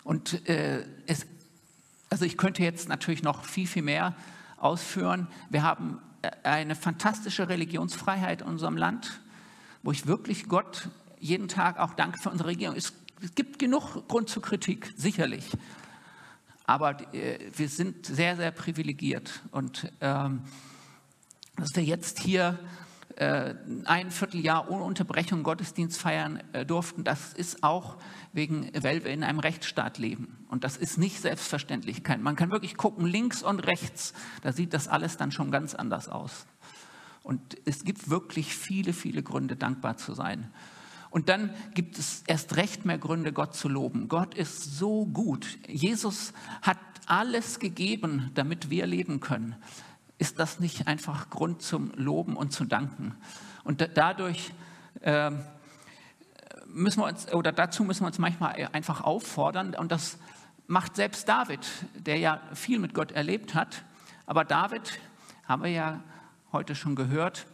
[0.06, 1.26] Und äh, es,
[2.10, 4.16] also ich könnte jetzt natürlich noch viel, viel mehr
[4.56, 5.28] ausführen.
[5.50, 9.20] Wir haben äh, eine fantastische Religionsfreiheit in unserem Land,
[9.84, 10.88] wo ich wirklich Gott
[11.20, 12.78] jeden Tag auch danke für unsere Regierung.
[12.78, 12.94] Es,
[13.34, 15.50] gibt genug Grund zur Kritik, sicherlich
[16.66, 19.42] aber äh, wir sind sehr, sehr privilegiert.
[19.52, 20.42] Und ähm,
[21.56, 22.60] dass wir jetzt hier
[23.18, 27.98] ein Vierteljahr ohne Unterbrechung Gottesdienst feiern äh, durften, das ist auch
[28.34, 30.46] wegen, weil wir in einem Rechtsstaat leben.
[30.50, 32.04] Und das ist nicht selbstverständlich.
[32.20, 36.10] Man kann wirklich gucken, links und rechts, da sieht das alles dann schon ganz anders
[36.10, 36.46] aus.
[37.24, 40.52] Und es gibt wirklich viele, viele Gründe, dankbar zu sein.
[41.10, 44.10] Und dann gibt es erst recht mehr Gründe, Gott zu loben.
[44.10, 45.58] Gott ist so gut.
[45.68, 49.56] Jesus hat alles gegeben, damit wir leben können.
[50.18, 53.16] Ist das nicht einfach Grund zum Loben und zu danken?
[53.64, 54.52] Und dadurch
[55.02, 55.32] äh,
[56.68, 60.18] müssen wir uns, oder dazu müssen wir uns manchmal einfach auffordern und das
[60.68, 63.84] macht selbst David, der ja viel mit Gott erlebt hat.
[64.26, 65.00] Aber David,
[65.46, 66.02] haben wir ja
[66.52, 67.46] heute schon gehört,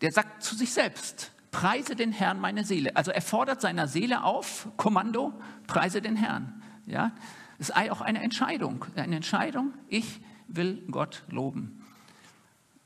[0.00, 2.96] der sagt zu sich selbst, preise den Herrn meine Seele.
[2.96, 5.32] Also er fordert seiner Seele auf, Kommando,
[5.66, 6.62] preise den Herrn.
[6.86, 7.12] Ja,
[7.58, 11.82] ist auch eine Entscheidung, eine Entscheidung, ich will Gott loben.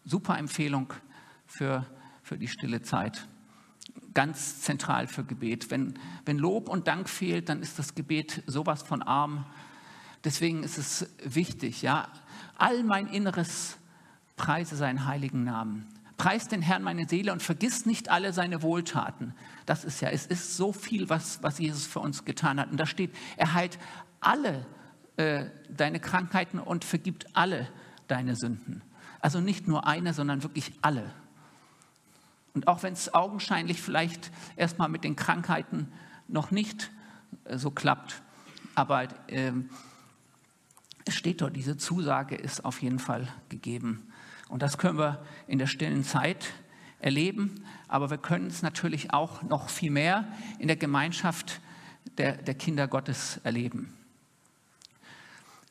[0.05, 0.93] Super Empfehlung
[1.47, 1.87] für,
[2.23, 3.27] für die stille Zeit.
[4.15, 5.71] Ganz zentral für Gebet.
[5.71, 9.47] Wenn, wenn Lob und Dank fehlt, dann ist das Gebet sowas von arm.
[10.25, 12.09] Deswegen ist es wichtig, ja,
[12.57, 13.79] all mein Inneres
[14.37, 15.87] preise seinen heiligen Namen.
[16.17, 19.35] Preis den Herrn meine Seele und vergiss nicht alle seine Wohltaten.
[19.65, 22.71] Das ist ja, es ist so viel, was, was Jesus für uns getan hat.
[22.71, 23.79] Und da steht, er heilt
[24.21, 24.67] alle
[25.17, 27.69] äh, deine Krankheiten und vergibt alle
[28.07, 28.83] deine Sünden.
[29.21, 31.11] Also nicht nur eine, sondern wirklich alle.
[32.55, 35.93] Und auch wenn es augenscheinlich vielleicht erstmal mit den Krankheiten
[36.29, 36.91] noch nicht
[37.45, 38.23] äh, so klappt,
[38.75, 39.53] aber äh,
[41.05, 44.13] es steht dort, diese Zusage ist auf jeden Fall gegeben.
[44.49, 46.53] Und das können wir in der stillen Zeit
[46.99, 51.61] erleben, aber wir können es natürlich auch noch viel mehr in der Gemeinschaft
[52.19, 53.95] der, der Kinder Gottes erleben.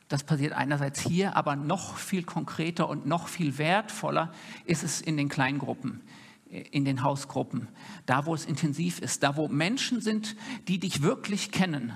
[0.10, 4.34] Das passiert einerseits hier, aber noch viel konkreter und noch viel wertvoller
[4.66, 6.02] ist es in den Kleingruppen,
[6.50, 7.68] in den Hausgruppen,
[8.08, 10.36] da wo es intensiv ist, da wo Menschen sind,
[10.68, 11.94] die dich wirklich kennen.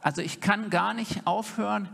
[0.00, 1.88] Also ich kann gar nicht aufhören,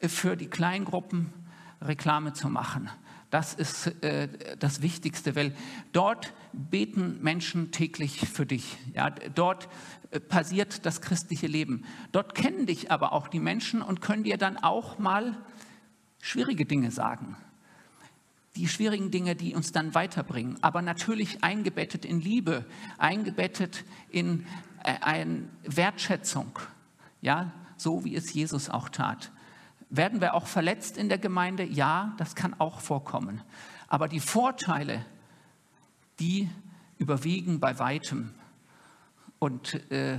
[0.00, 1.32] für die Kleingruppen
[1.80, 2.90] Reklame zu machen.
[3.30, 5.54] Das ist äh, das Wichtigste, weil
[5.92, 8.78] dort beten Menschen täglich für dich.
[8.94, 9.68] Ja, dort
[10.10, 11.84] äh, passiert das christliche Leben.
[12.12, 15.36] Dort kennen dich aber auch die Menschen und können dir dann auch mal
[16.20, 17.36] schwierige Dinge sagen.
[18.56, 22.64] Die schwierigen Dinge, die uns dann weiterbringen, aber natürlich eingebettet in Liebe,
[22.96, 24.46] eingebettet in
[24.84, 26.58] äh, eine Wertschätzung,
[27.20, 29.30] ja, so wie es Jesus auch tat.
[29.90, 31.64] Werden wir auch verletzt in der Gemeinde?
[31.64, 33.40] Ja, das kann auch vorkommen.
[33.88, 35.04] Aber die Vorteile,
[36.20, 36.50] die
[36.98, 38.34] überwiegen bei weitem.
[39.38, 40.18] Und äh,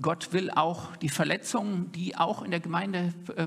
[0.00, 3.46] Gott will auch die Verletzungen, die auch in der Gemeinde äh,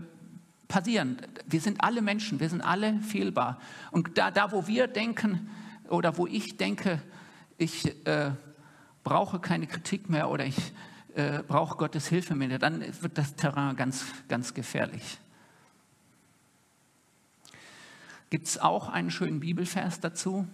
[0.68, 1.18] passieren.
[1.46, 3.60] Wir sind alle Menschen, wir sind alle fehlbar.
[3.92, 5.50] Und da, da wo wir denken
[5.90, 7.02] oder wo ich denke,
[7.58, 8.32] ich äh,
[9.04, 10.74] brauche keine Kritik mehr oder ich
[11.18, 15.18] äh, braucht Gottes Hilfe mehr, dann wird das Terrain ganz, ganz gefährlich.
[18.30, 20.48] Gibt es auch einen schönen Bibelvers dazu?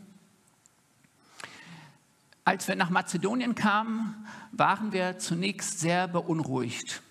[2.45, 7.01] Als wir nach Mazedonien kamen, waren wir zunächst sehr beunruhigt.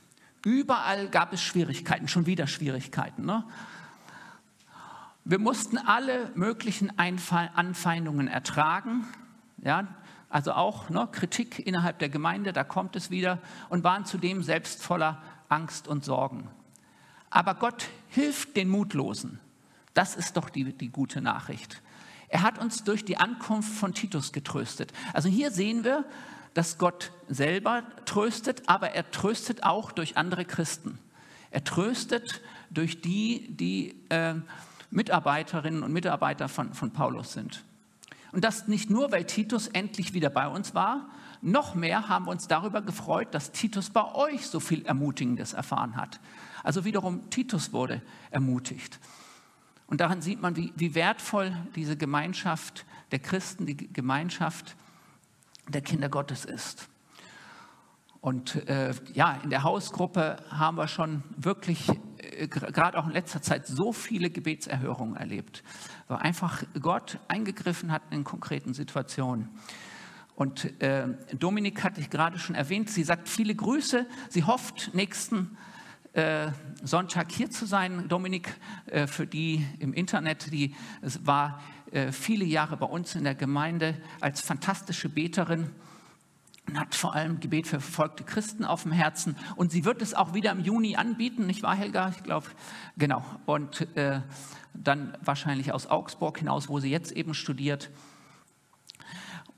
[0.45, 3.27] Überall gab es Schwierigkeiten, schon wieder Schwierigkeiten.
[3.27, 3.45] Ne?
[5.25, 9.07] Wir mussten alle möglichen Anfeindungen ertragen.
[9.59, 9.89] Ja,
[10.33, 14.83] also auch ne, Kritik innerhalb der Gemeinde, da kommt es wieder, und waren zudem selbst
[14.83, 16.49] voller Angst und Sorgen.
[17.29, 19.41] Aber Gott hilft den Mutlosen.
[19.93, 21.83] Das ist doch die, die gute Nachricht.
[22.29, 24.93] Er hat uns durch die Ankunft von Titus getröstet.
[25.13, 26.07] Also hier sehen wir,
[26.55, 30.99] dass Gott selber tröstet, aber er tröstet auch durch andere Christen.
[31.51, 34.35] Er tröstet durch die, die äh,
[34.91, 37.65] Mitarbeiterinnen und Mitarbeiter von, von Paulus sind.
[38.33, 41.11] Und das nicht nur, weil Titus endlich wieder bei uns war,
[41.43, 45.97] noch mehr haben wir uns darüber gefreut, dass Titus bei euch so viel Ermutigendes erfahren
[45.97, 46.21] hat.
[46.63, 48.99] Also wiederum, Titus wurde ermutigt.
[49.87, 54.77] Und daran sieht man, wie, wie wertvoll diese Gemeinschaft der Christen, die Gemeinschaft
[55.69, 56.89] der Kinder Gottes ist.
[58.23, 63.43] Und äh, ja, in der Hausgruppe haben wir schon wirklich, äh, gerade auch in letzter
[63.43, 65.65] Zeit, so viele Gebetserhörungen erlebt,
[66.09, 69.49] weil einfach Gott eingegriffen hat in konkreten Situationen.
[70.35, 75.57] Und äh, Dominik hatte ich gerade schon erwähnt, sie sagt viele Grüße, sie hofft nächsten
[76.15, 76.49] äh,
[76.83, 78.09] Sonntag hier zu sein.
[78.09, 78.55] Dominik,
[78.87, 80.75] äh, für die im Internet, die
[81.23, 85.71] war äh, viele Jahre bei uns in der Gemeinde als fantastische Beterin
[86.73, 89.37] und hat vor allem Gebet für verfolgte Christen auf dem Herzen.
[89.57, 92.09] Und sie wird es auch wieder im Juni anbieten, nicht wahr, Helga?
[92.09, 92.47] Ich glaube,
[92.97, 93.23] genau.
[93.45, 94.23] Und äh,
[94.73, 97.91] dann wahrscheinlich aus Augsburg hinaus, wo sie jetzt eben studiert.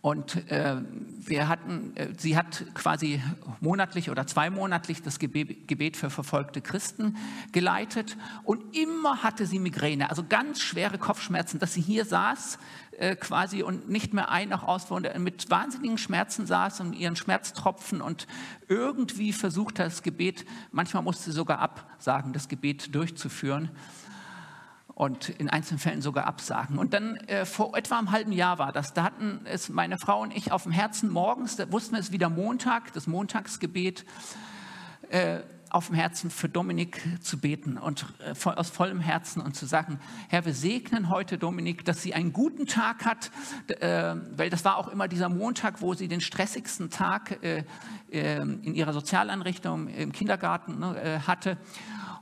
[0.05, 0.77] Und äh,
[1.19, 3.23] wir hatten, äh, sie hat quasi
[3.61, 7.17] monatlich oder zweimonatlich das Gebet, für verfolgte Christen
[7.53, 8.19] geleitet.
[8.43, 12.59] Und immer hatte sie Migräne, also ganz schwere Kopfschmerzen, dass sie hier saß
[12.99, 17.17] äh, quasi und nicht mehr ein noch aus und mit wahnsinnigen Schmerzen saß und ihren
[17.17, 18.27] Schmerztropfen und
[18.69, 23.71] irgendwie versucht hat, das Gebet, manchmal musste sie sogar absagen, das Gebet durchzuführen
[24.95, 26.79] und in einzelnen Fällen sogar absagen.
[26.79, 30.23] Und dann äh, vor etwa einem halben Jahr war das, da hatten es meine Frau
[30.23, 34.05] und ich auf dem Herzen morgens, da wussten wir es wieder Montag, das Montagsgebet,
[35.11, 35.41] äh,
[35.71, 39.99] auf dem Herzen, für Dominik zu beten und äh, aus vollem Herzen und zu sagen,
[40.29, 43.33] Herr, wir segnen heute Dominik, dass sie einen guten Tag hat,
[43.67, 47.65] äh, weil das war auch immer dieser Montag, wo sie den stressigsten Tag äh,
[48.11, 51.57] in ihrer Sozialeinrichtung im Kindergarten ne, hatte.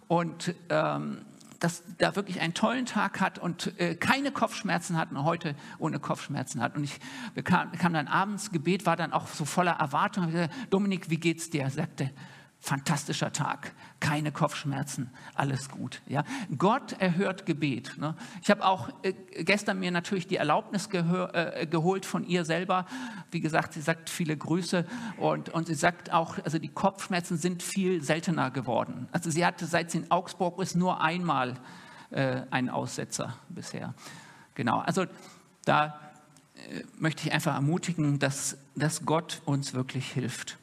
[0.09, 1.18] Und ähm,
[1.63, 6.01] dass da wirklich einen tollen Tag hat und äh, keine Kopfschmerzen hat und heute ohne
[6.01, 6.77] Kopfschmerzen hat.
[6.77, 6.99] Und ich
[7.35, 10.33] bekam, bekam dann abends Gebet, war dann auch so voller Erwartung.
[10.71, 11.63] Dominik, wie geht's dir?
[11.63, 12.11] Er sagte,
[12.63, 16.01] fantastischer Tag, keine Kopfschmerzen, alles gut.
[16.07, 16.23] Ja?
[16.57, 17.99] Gott erhört Gebet.
[17.99, 18.15] Ne?
[18.41, 22.87] Ich habe auch äh, gestern mir natürlich die Erlaubnis äh, geholt von ihr selber.
[23.33, 24.87] Wie gesagt, sie sagt viele Grüße
[25.19, 29.09] und, und sie sagt auch, also die Kopfschmerzen sind viel seltener geworden.
[29.11, 31.55] Also sie hatte, seit sie in Augsburg ist, nur einmal
[32.11, 33.93] äh, einen Aussetzer bisher.
[34.55, 35.07] Genau, also
[35.65, 35.99] da
[36.55, 40.59] äh, möchte ich einfach ermutigen, dass, dass Gott uns wirklich hilft.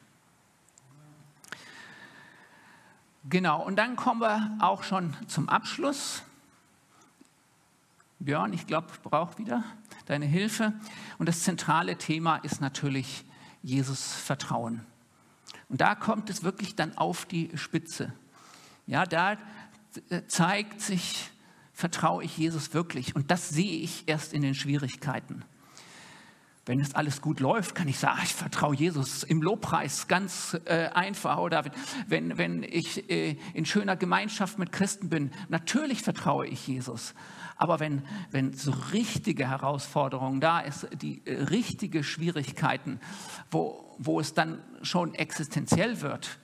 [3.28, 6.22] Genau, und dann kommen wir auch schon zum Abschluss.
[8.18, 9.62] Björn, ich glaube, ich brauche wieder
[10.06, 10.72] deine Hilfe.
[11.18, 13.24] Und das zentrale Thema ist natürlich
[13.62, 14.86] Jesus Vertrauen.
[15.68, 18.12] Und da kommt es wirklich dann auf die Spitze.
[18.86, 19.36] Ja, da
[20.26, 21.30] zeigt sich,
[21.74, 23.14] vertraue ich Jesus wirklich.
[23.14, 25.44] Und das sehe ich erst in den Schwierigkeiten.
[26.70, 30.86] Wenn es alles gut läuft, kann ich sagen, ich vertraue Jesus im Lobpreis ganz äh,
[30.94, 31.38] einfach.
[31.38, 31.64] Oder
[32.06, 37.12] wenn, wenn ich äh, in schöner Gemeinschaft mit Christen bin, natürlich vertraue ich Jesus.
[37.56, 43.00] Aber wenn, wenn so richtige Herausforderungen da ist, die äh, richtige Schwierigkeiten,
[43.50, 46.38] wo, wo es dann schon existenziell wird,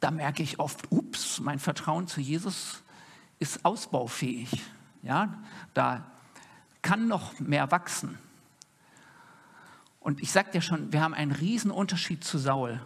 [0.00, 2.82] da merke ich oft, ups, mein Vertrauen zu Jesus
[3.38, 4.62] ist ausbaufähig.
[5.02, 5.42] Ja,
[5.74, 6.13] da
[6.84, 8.18] kann noch mehr wachsen.
[9.98, 12.78] Und ich sagte ja schon, wir haben einen riesen Unterschied zu Saul.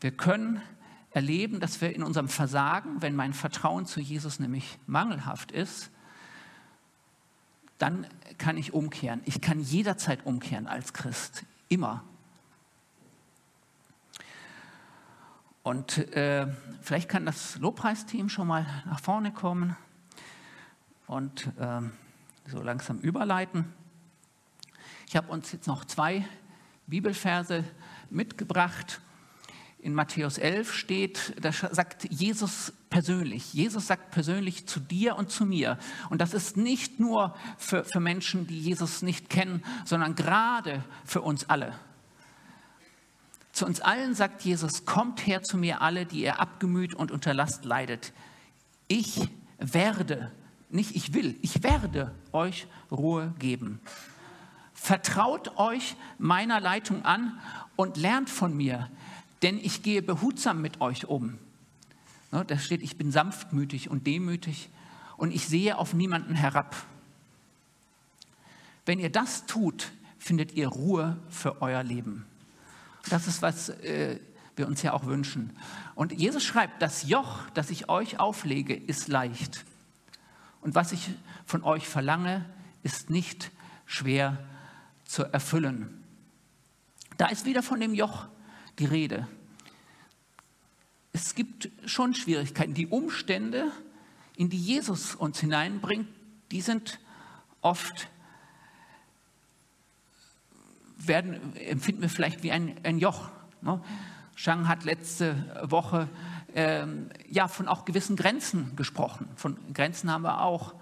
[0.00, 0.62] Wir können
[1.10, 5.90] erleben, dass wir in unserem Versagen, wenn mein Vertrauen zu Jesus nämlich mangelhaft ist,
[7.76, 8.06] dann
[8.38, 9.20] kann ich umkehren.
[9.26, 12.02] Ich kann jederzeit umkehren als Christ, immer.
[15.62, 16.46] Und äh,
[16.80, 19.76] vielleicht kann das Lobpreisteam schon mal nach vorne kommen
[21.06, 21.82] und äh,
[22.46, 23.72] so langsam überleiten.
[25.08, 26.26] Ich habe uns jetzt noch zwei
[26.86, 27.64] Bibelverse
[28.10, 29.00] mitgebracht.
[29.78, 35.44] In Matthäus 11 steht, da sagt Jesus persönlich, Jesus sagt persönlich zu dir und zu
[35.44, 35.78] mir.
[36.08, 41.20] Und das ist nicht nur für, für Menschen, die Jesus nicht kennen, sondern gerade für
[41.20, 41.74] uns alle.
[43.52, 47.34] Zu uns allen sagt Jesus, kommt her zu mir alle, die ihr abgemüht und unter
[47.34, 48.12] Last leidet.
[48.88, 49.28] Ich
[49.58, 50.30] werde
[50.72, 53.80] nicht ich will, ich werde euch Ruhe geben.
[54.74, 57.38] Vertraut euch meiner Leitung an
[57.76, 58.90] und lernt von mir,
[59.42, 61.38] denn ich gehe behutsam mit euch um.
[62.32, 64.70] Ne, da steht, ich bin sanftmütig und demütig
[65.16, 66.74] und ich sehe auf niemanden herab.
[68.86, 72.24] Wenn ihr das tut, findet ihr Ruhe für euer Leben.
[73.08, 74.18] Das ist, was äh,
[74.56, 75.56] wir uns ja auch wünschen.
[75.94, 79.64] Und Jesus schreibt, das Joch, das ich euch auflege, ist leicht.
[80.62, 81.10] Und was ich
[81.44, 82.46] von euch verlange,
[82.82, 83.50] ist nicht
[83.84, 84.38] schwer
[85.04, 86.02] zu erfüllen.
[87.18, 88.28] Da ist wieder von dem Joch
[88.78, 89.28] die Rede.
[91.12, 92.74] Es gibt schon Schwierigkeiten.
[92.74, 93.70] Die Umstände,
[94.36, 96.08] in die Jesus uns hineinbringt,
[96.50, 96.98] die sind
[97.60, 98.08] oft,
[100.96, 103.28] werden, empfinden wir vielleicht wie ein, ein Joch.
[103.60, 103.82] Ne?
[104.36, 106.08] Shang hat letzte Woche
[106.54, 109.28] ähm, ja, von auch gewissen Grenzen gesprochen.
[109.36, 110.74] Von Grenzen haben wir auch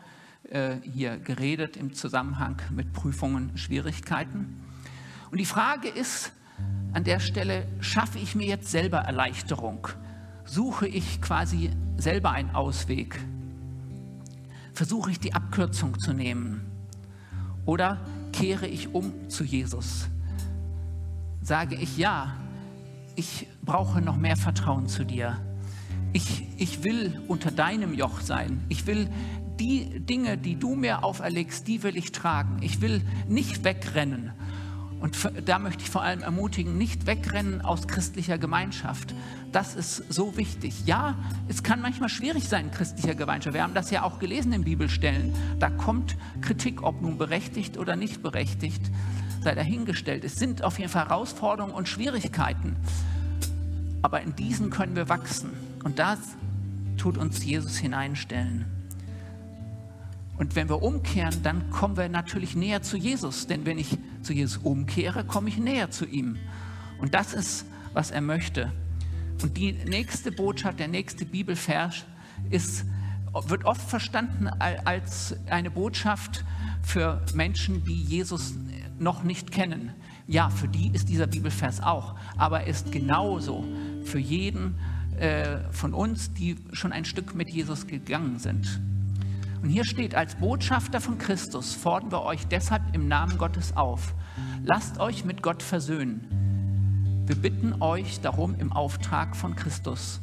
[0.50, 4.60] äh, hier geredet im Zusammenhang mit Prüfungen, Schwierigkeiten.
[5.30, 6.32] Und die Frage ist
[6.92, 9.86] an der Stelle, schaffe ich mir jetzt selber Erleichterung?
[10.44, 13.20] Suche ich quasi selber einen Ausweg?
[14.74, 16.66] Versuche ich die Abkürzung zu nehmen?
[17.64, 17.98] Oder
[18.32, 20.08] kehre ich um zu Jesus?
[21.42, 22.34] Sage ich ja,
[23.14, 25.38] ich brauche noch mehr Vertrauen zu dir
[26.12, 28.64] ich, ich will unter deinem Joch sein.
[28.68, 29.08] Ich will
[29.58, 32.58] die Dinge, die du mir auferlegst, die will ich tragen.
[32.62, 34.32] Ich will nicht wegrennen.
[35.00, 39.14] Und da möchte ich vor allem ermutigen, nicht wegrennen aus christlicher Gemeinschaft.
[39.50, 40.84] Das ist so wichtig.
[40.84, 41.16] Ja,
[41.48, 43.54] es kann manchmal schwierig sein in christlicher Gemeinschaft.
[43.54, 45.34] Wir haben das ja auch gelesen in Bibelstellen.
[45.58, 48.82] Da kommt Kritik, ob nun berechtigt oder nicht berechtigt,
[49.42, 50.22] sei dahingestellt.
[50.22, 52.76] Es sind auf jeden Fall Herausforderungen und Schwierigkeiten.
[54.02, 55.69] Aber in diesen können wir wachsen.
[55.84, 56.18] Und das
[56.96, 58.66] tut uns Jesus hineinstellen.
[60.36, 63.46] Und wenn wir umkehren, dann kommen wir natürlich näher zu Jesus.
[63.46, 66.38] Denn wenn ich zu Jesus umkehre, komme ich näher zu ihm.
[66.98, 68.72] Und das ist, was er möchte
[69.42, 72.04] Und die nächste Botschaft, der nächste Bibelvers
[72.50, 72.84] ist,
[73.46, 76.44] wird oft verstanden als eine Botschaft
[76.82, 78.54] für Menschen, die Jesus
[78.98, 79.92] noch nicht kennen.
[80.26, 83.64] Ja, für die ist dieser Bibelvers auch, aber er ist genauso
[84.04, 84.74] für jeden
[85.20, 88.80] äh, von uns, die schon ein Stück mit Jesus gegangen sind.
[89.62, 94.14] Und hier steht, als Botschafter von Christus fordern wir euch deshalb im Namen Gottes auf.
[94.64, 97.24] Lasst euch mit Gott versöhnen.
[97.26, 100.20] Wir bitten euch darum im Auftrag von Christus.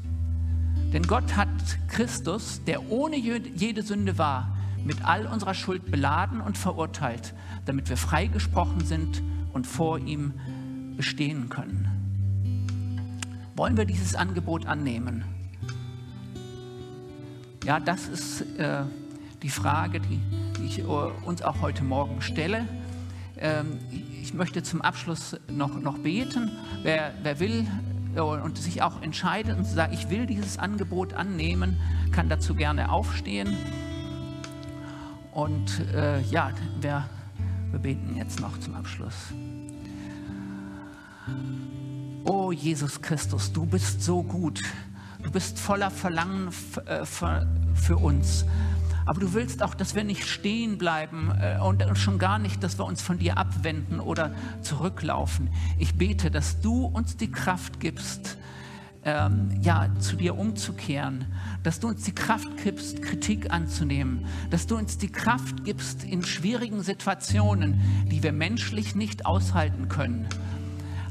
[0.91, 1.47] Denn Gott hat
[1.87, 7.35] Christus, der ohne jede Sünde war, mit all unserer Schuld beladen und verurteilt,
[7.65, 9.21] damit wir freigesprochen sind
[9.53, 10.33] und vor ihm
[10.95, 11.96] bestehen können.
[13.57, 15.25] Wollen wir dieses Angebot annehmen?
[17.63, 18.83] Ja, das ist äh,
[19.41, 20.19] die Frage, die,
[20.59, 22.67] die, ich uns auch heute Morgen stelle.
[23.35, 23.79] Ähm,
[24.21, 26.51] ich möchte zum Abschluss noch, noch beten.
[26.83, 27.65] Wer, wer will,
[28.15, 31.77] und sich auch entscheidet und sagt, ich will dieses Angebot annehmen,
[32.11, 33.57] kann dazu gerne aufstehen.
[35.31, 37.09] Und äh, ja, wir,
[37.71, 39.33] wir beten jetzt noch zum Abschluss.
[42.47, 44.63] Oh Jesus Christus, du bist so gut.
[45.21, 46.47] Du bist voller Verlangen
[46.85, 48.45] äh, für uns.
[49.05, 52.79] Aber du willst auch, dass wir nicht stehen bleiben äh, und schon gar nicht, dass
[52.79, 55.49] wir uns von dir abwenden oder zurücklaufen.
[55.77, 58.37] Ich bete, dass du uns die Kraft gibst,
[59.03, 61.25] ähm, ja, zu dir umzukehren,
[61.63, 66.23] dass du uns die Kraft gibst, Kritik anzunehmen, dass du uns die Kraft gibst in
[66.23, 70.29] schwierigen Situationen, die wir menschlich nicht aushalten können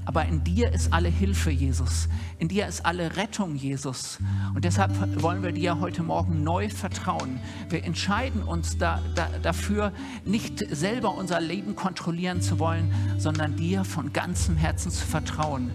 [0.07, 2.09] aber in dir ist alle Hilfe, Jesus.
[2.39, 4.19] In dir ist alle Rettung, Jesus.
[4.55, 7.41] Und deshalb wollen wir dir heute Morgen neu vertrauen.
[7.69, 9.93] Wir entscheiden uns da, da, dafür,
[10.25, 15.73] nicht selber unser Leben kontrollieren zu wollen, sondern dir von ganzem Herzen zu vertrauen.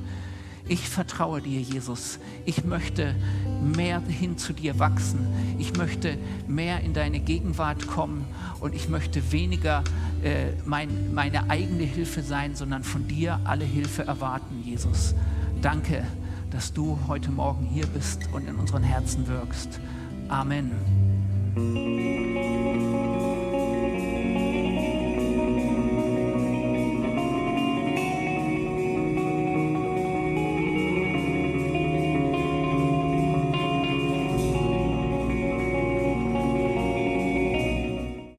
[0.72, 2.17] Ich vertraue dir, Jesus.
[2.45, 3.13] Ich möchte
[3.61, 5.28] mehr hin zu dir wachsen.
[5.59, 6.17] Ich möchte
[6.47, 8.24] mehr in deine Gegenwart kommen
[8.61, 9.84] und ich möchte weniger
[10.24, 15.13] äh, mein, meine eigene Hilfe sein, sondern von dir alle Hilfe erwarten, Jesus.
[15.61, 16.05] Danke,
[16.51, 19.82] dass du heute Morgen hier bist und in unseren Herzen wirkst.
[20.30, 20.72] Amen.